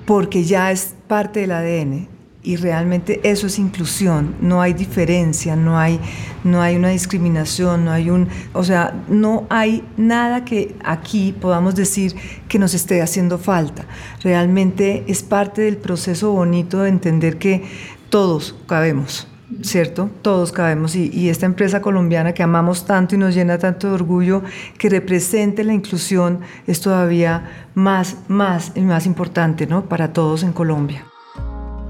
porque 0.05 0.43
ya 0.43 0.71
es 0.71 0.93
parte 1.07 1.41
del 1.41 1.51
ADN 1.51 2.12
y 2.43 2.57
realmente 2.57 3.21
eso 3.23 3.47
es 3.47 3.57
inclusión, 3.57 4.35
no 4.41 4.61
hay 4.61 4.73
diferencia, 4.73 5.55
no 5.55 5.79
hay, 5.79 5.99
no 6.43 6.61
hay 6.61 6.75
una 6.75 6.89
discriminación, 6.89 7.85
no 7.85 7.91
hay 7.91 8.09
un, 8.09 8.27
o 8.51 8.65
sea, 8.65 8.93
no 9.07 9.47
hay 9.49 9.83
nada 9.95 10.43
que 10.43 10.75
aquí 10.83 11.33
podamos 11.39 11.73
decir 11.73 12.13
que 12.49 12.59
nos 12.59 12.73
esté 12.73 13.01
haciendo 13.01 13.37
falta. 13.37 13.85
Realmente 14.21 15.05
es 15.07 15.23
parte 15.23 15.61
del 15.61 15.77
proceso 15.77 16.31
bonito 16.33 16.81
de 16.81 16.89
entender 16.89 17.37
que 17.37 17.63
todos 18.09 18.55
cabemos. 18.67 19.27
¿cierto? 19.61 20.09
Todos 20.23 20.51
cabemos 20.51 20.95
y, 20.95 21.29
esta 21.29 21.45
empresa 21.45 21.79
colombiana 21.79 22.33
que 22.33 22.41
amamos 22.41 22.87
tanto 22.87 23.13
y 23.13 23.19
nos 23.19 23.35
llena 23.35 23.59
tanto 23.59 23.87
de 23.87 23.93
orgullo 23.93 24.41
que 24.79 24.89
represente 24.89 25.63
la 25.63 25.73
inclusión 25.73 26.39
es 26.65 26.81
todavía 26.81 27.67
más, 27.75 28.17
más 28.27 28.71
y 28.73 28.81
más 28.81 29.05
importante, 29.05 29.67
¿no? 29.67 29.85
Para 29.85 30.11
todos 30.11 30.41
en 30.41 30.53
Colombia. 30.53 31.05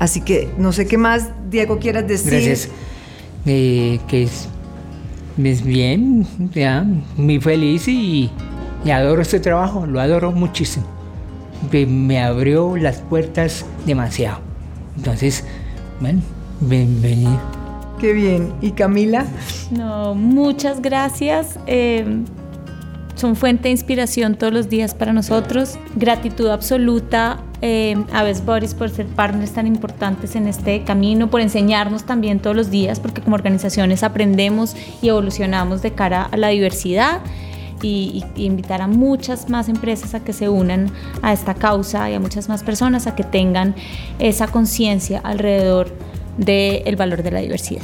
Así 0.04 0.20
que 0.20 0.50
no 0.58 0.74
sé 0.74 0.86
qué 0.86 0.98
más, 0.98 1.30
Diego, 1.50 1.80
quieras 1.80 2.06
decir. 2.06 2.34
Gracias. 2.34 2.68
Eh, 3.46 4.02
que 4.10 4.24
es, 4.24 5.64
bien, 5.64 6.28
ya, 6.54 6.86
muy 7.16 7.40
feliz 7.40 7.88
y, 7.88 8.30
adoro 8.92 9.22
este 9.22 9.40
trabajo, 9.40 9.86
lo 9.86 10.02
adoro 10.02 10.34
muchísimo. 10.34 10.86
Me, 11.72 12.22
abrió 12.22 12.76
las 12.76 12.98
puertas 12.98 13.66
demasiado. 13.86 14.40
Entonces, 14.98 15.46
bueno, 16.02 16.22
bienvenido. 16.60 17.40
Qué 17.98 18.12
bien. 18.12 18.52
¿Y 18.60 18.72
Camila? 18.72 19.26
No, 19.72 20.16
muchas 20.16 20.82
gracias. 20.82 21.58
Eh, 21.66 22.26
son 23.24 23.38
fuente 23.38 23.64
de 23.64 23.70
inspiración 23.70 24.36
todos 24.36 24.52
los 24.52 24.68
días 24.68 24.94
para 24.94 25.14
nosotros. 25.14 25.80
Gratitud 25.96 26.50
absoluta 26.50 27.40
eh, 27.62 27.96
a 28.12 28.26
Boris 28.46 28.74
por 28.74 28.90
ser 28.90 29.06
partners 29.06 29.54
tan 29.54 29.66
importantes 29.66 30.36
en 30.36 30.46
este 30.46 30.84
camino, 30.84 31.30
por 31.30 31.40
enseñarnos 31.40 32.04
también 32.04 32.40
todos 32.40 32.54
los 32.54 32.70
días, 32.70 33.00
porque 33.00 33.22
como 33.22 33.36
organizaciones 33.36 34.04
aprendemos 34.04 34.76
y 35.02 35.08
evolucionamos 35.08 35.82
de 35.82 35.94
cara 35.94 36.24
a 36.24 36.36
la 36.36 36.50
diversidad. 36.50 37.22
Y, 37.82 38.26
invitar 38.36 38.82
a 38.82 38.88
muchas 38.88 39.50
más 39.50 39.70
empresas 39.70 40.14
a 40.16 40.24
que 40.24 40.34
se 40.34 40.50
unan 40.50 40.92
a 41.22 41.32
esta 41.32 41.54
causa 41.54 42.10
y 42.10 42.16
a 42.16 42.20
muchas 42.20 42.50
más 42.50 42.62
personas 42.62 43.08
a 43.08 43.16
que 43.16 43.24
tengan 43.24 43.74
esa 44.20 44.48
conciencia 44.48 45.22
alrededor 45.24 45.94
del 46.38 46.96
valor 46.98 47.24
de 47.24 47.32
la 47.32 47.40
diversidad. 47.40 47.84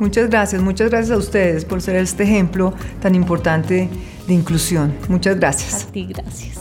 Muchas 0.00 0.30
gracias, 0.30 0.62
muchas 0.62 0.88
gracias 0.88 1.14
a 1.14 1.18
ustedes 1.18 1.66
por 1.66 1.82
ser 1.82 1.96
este 1.96 2.22
ejemplo 2.22 2.72
tan 3.00 3.14
importante 3.14 3.90
de 4.26 4.34
inclusión. 4.34 4.94
Muchas 5.10 5.38
gracias. 5.38 5.84
A 5.84 5.92
ti, 5.92 6.06
gracias. 6.06 6.58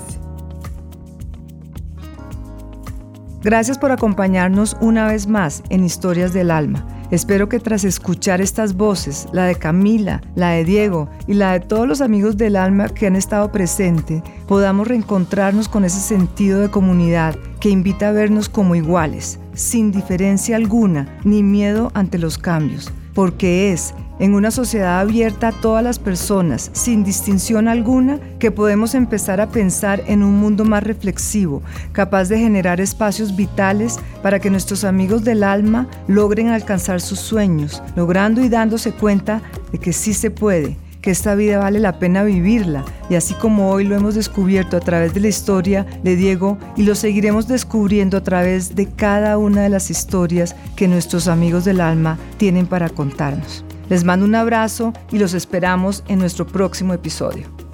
Gracias 3.42 3.78
por 3.78 3.94
acompañarnos 3.94 4.76
una 4.82 5.08
vez 5.08 5.28
más 5.28 5.64
en 5.70 5.86
Historias 5.86 6.34
del 6.34 6.52
Alma. 6.52 6.86
Espero 7.12 7.48
que 7.48 7.60
tras 7.60 7.86
escuchar 7.86 8.42
estas 8.42 8.76
voces, 8.76 9.28
la 9.32 9.46
de 9.46 9.56
Camila, 9.56 10.22
la 10.36 10.50
de 10.50 10.66
Diego 10.66 11.10
y 11.26 11.34
la 11.34 11.54
de 11.54 11.62
todos 11.62 11.88
los 11.88 12.02
amigos 12.02 12.36
del 12.36 12.58
alma 12.58 12.90
que 12.90 13.08
han 13.08 13.16
estado 13.16 13.54
presentes, 13.54 14.22
podamos 14.48 14.86
reencontrarnos 14.88 15.70
con 15.70 15.86
ese 15.86 16.02
sentido 16.02 16.60
de 16.60 16.70
comunidad 16.70 17.36
que 17.62 17.70
invita 17.70 18.10
a 18.10 18.12
vernos 18.12 18.50
como 18.50 18.76
iguales, 18.76 19.40
sin 19.54 19.92
diferencia 19.92 20.58
alguna 20.58 21.18
ni 21.24 21.42
miedo 21.42 21.90
ante 21.96 22.20
los 22.20 22.38
cambios, 22.38 22.92
porque 23.20 23.74
es 23.74 23.94
en 24.20 24.34
una 24.34 24.50
sociedad 24.50 25.02
abierta 25.02 25.50
a 25.50 25.52
todas 25.52 25.84
las 25.84 26.00
personas, 26.00 26.72
sin 26.72 27.04
distinción 27.04 27.68
alguna, 27.68 28.18
que 28.40 28.50
podemos 28.50 28.96
empezar 28.96 29.42
a 29.42 29.50
pensar 29.50 30.02
en 30.08 30.24
un 30.24 30.40
mundo 30.40 30.64
más 30.64 30.84
reflexivo, 30.84 31.62
capaz 31.92 32.30
de 32.30 32.40
generar 32.40 32.80
espacios 32.80 33.36
vitales 33.36 34.00
para 34.24 34.40
que 34.40 34.50
nuestros 34.50 34.86
amigos 34.86 35.26
del 35.26 35.44
alma 35.44 35.90
logren 36.08 36.48
alcanzar 36.48 37.02
sus 37.02 37.20
sueños, 37.20 37.84
logrando 37.98 38.40
y 38.42 38.48
dándose 38.48 38.94
cuenta 38.94 39.42
de 39.74 39.80
que 39.80 39.92
sí 39.92 40.14
se 40.14 40.32
puede, 40.32 40.78
que 41.02 41.12
esta 41.12 41.36
vida 41.36 41.60
vale 41.60 41.80
la 41.80 42.00
pena 42.00 42.24
vivirla, 42.24 42.86
y 43.10 43.16
así 43.16 43.34
como 43.34 43.72
hoy 43.72 43.86
lo 43.86 43.96
hemos 43.96 44.16
descubierto 44.16 44.78
a 44.78 44.82
través 44.82 45.14
de 45.14 45.22
la 45.22 45.28
historia 45.28 45.86
de 46.04 46.16
Diego 46.16 46.58
y 46.76 46.84
lo 46.84 46.96
seguiremos 46.96 47.48
descubriendo 47.48 48.18
a 48.18 48.24
través 48.24 48.76
de 48.76 48.88
cada 48.88 49.38
una 49.38 49.62
de 49.62 49.70
las 49.70 49.90
historias 49.90 50.56
que 50.76 50.88
nuestros 50.88 51.28
amigos 51.28 51.66
del 51.66 51.82
alma 51.82 52.18
tienen 52.38 52.68
para 52.68 52.90
contarnos. 52.90 53.64
Les 53.90 54.04
mando 54.04 54.26
un 54.26 54.36
abrazo 54.36 54.94
y 55.12 55.18
los 55.18 55.34
esperamos 55.34 56.04
en 56.08 56.20
nuestro 56.20 56.46
próximo 56.46 56.94
episodio. 56.94 57.69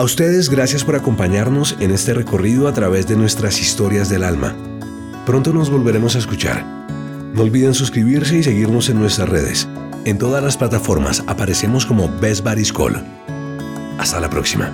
A 0.00 0.02
ustedes 0.02 0.48
gracias 0.48 0.82
por 0.82 0.96
acompañarnos 0.96 1.76
en 1.78 1.90
este 1.90 2.14
recorrido 2.14 2.68
a 2.68 2.72
través 2.72 3.06
de 3.06 3.16
nuestras 3.16 3.60
historias 3.60 4.08
del 4.08 4.24
alma. 4.24 4.56
Pronto 5.26 5.52
nos 5.52 5.68
volveremos 5.68 6.16
a 6.16 6.20
escuchar. 6.20 6.64
No 7.34 7.42
olviden 7.42 7.74
suscribirse 7.74 8.38
y 8.38 8.42
seguirnos 8.42 8.88
en 8.88 8.98
nuestras 8.98 9.28
redes. 9.28 9.68
En 10.06 10.16
todas 10.16 10.42
las 10.42 10.56
plataformas 10.56 11.22
aparecemos 11.26 11.84
como 11.84 12.08
Best 12.18 12.42
Buddies 12.42 12.72
Call. 12.72 13.04
Hasta 13.98 14.20
la 14.20 14.30
próxima. 14.30 14.72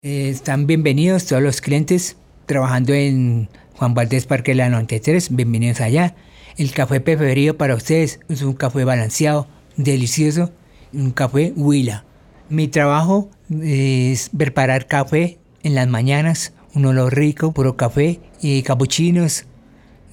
Están 0.00 0.66
bienvenidos 0.66 1.26
todos 1.26 1.42
los 1.42 1.60
clientes 1.60 2.16
trabajando 2.46 2.94
en 2.94 3.50
Juan 3.76 3.92
Valdés 3.92 4.24
Parque 4.24 4.54
La 4.54 4.70
93. 4.70 5.36
Bienvenidos 5.36 5.82
allá. 5.82 6.14
El 6.56 6.72
café 6.72 7.02
preferido 7.02 7.58
para 7.58 7.74
ustedes 7.74 8.20
es 8.30 8.40
un 8.40 8.54
café 8.54 8.84
balanceado, 8.84 9.46
delicioso, 9.78 10.52
un 10.92 11.12
café 11.12 11.54
Huila. 11.56 12.04
Mi 12.50 12.68
trabajo 12.68 13.30
es 13.62 14.28
preparar 14.36 14.86
café 14.86 15.38
en 15.62 15.74
las 15.74 15.88
mañanas, 15.88 16.52
un 16.74 16.84
olor 16.84 17.16
rico, 17.16 17.52
puro 17.52 17.76
café 17.76 18.20
y 18.42 18.62
capuchinos 18.62 19.46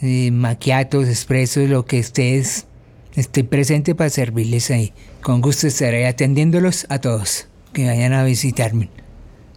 eh, 0.02 0.32
maquiatos, 0.32 1.08
expresos, 1.08 1.70
lo 1.70 1.86
que 1.86 2.00
estés, 2.00 2.68
estoy 3.16 3.44
presente 3.44 3.96
para 3.96 4.10
servirles 4.10 4.70
ahí. 4.72 4.94
Con 5.22 5.42
gusto 5.42 5.68
estaré 5.68 6.06
atendiéndolos 6.06 6.86
a 6.90 7.00
todos 7.00 7.48
que 7.74 7.88
vayan 7.88 8.14
a 8.14 8.24
visitarme. 8.24 8.90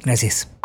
Gracias. 0.05 0.58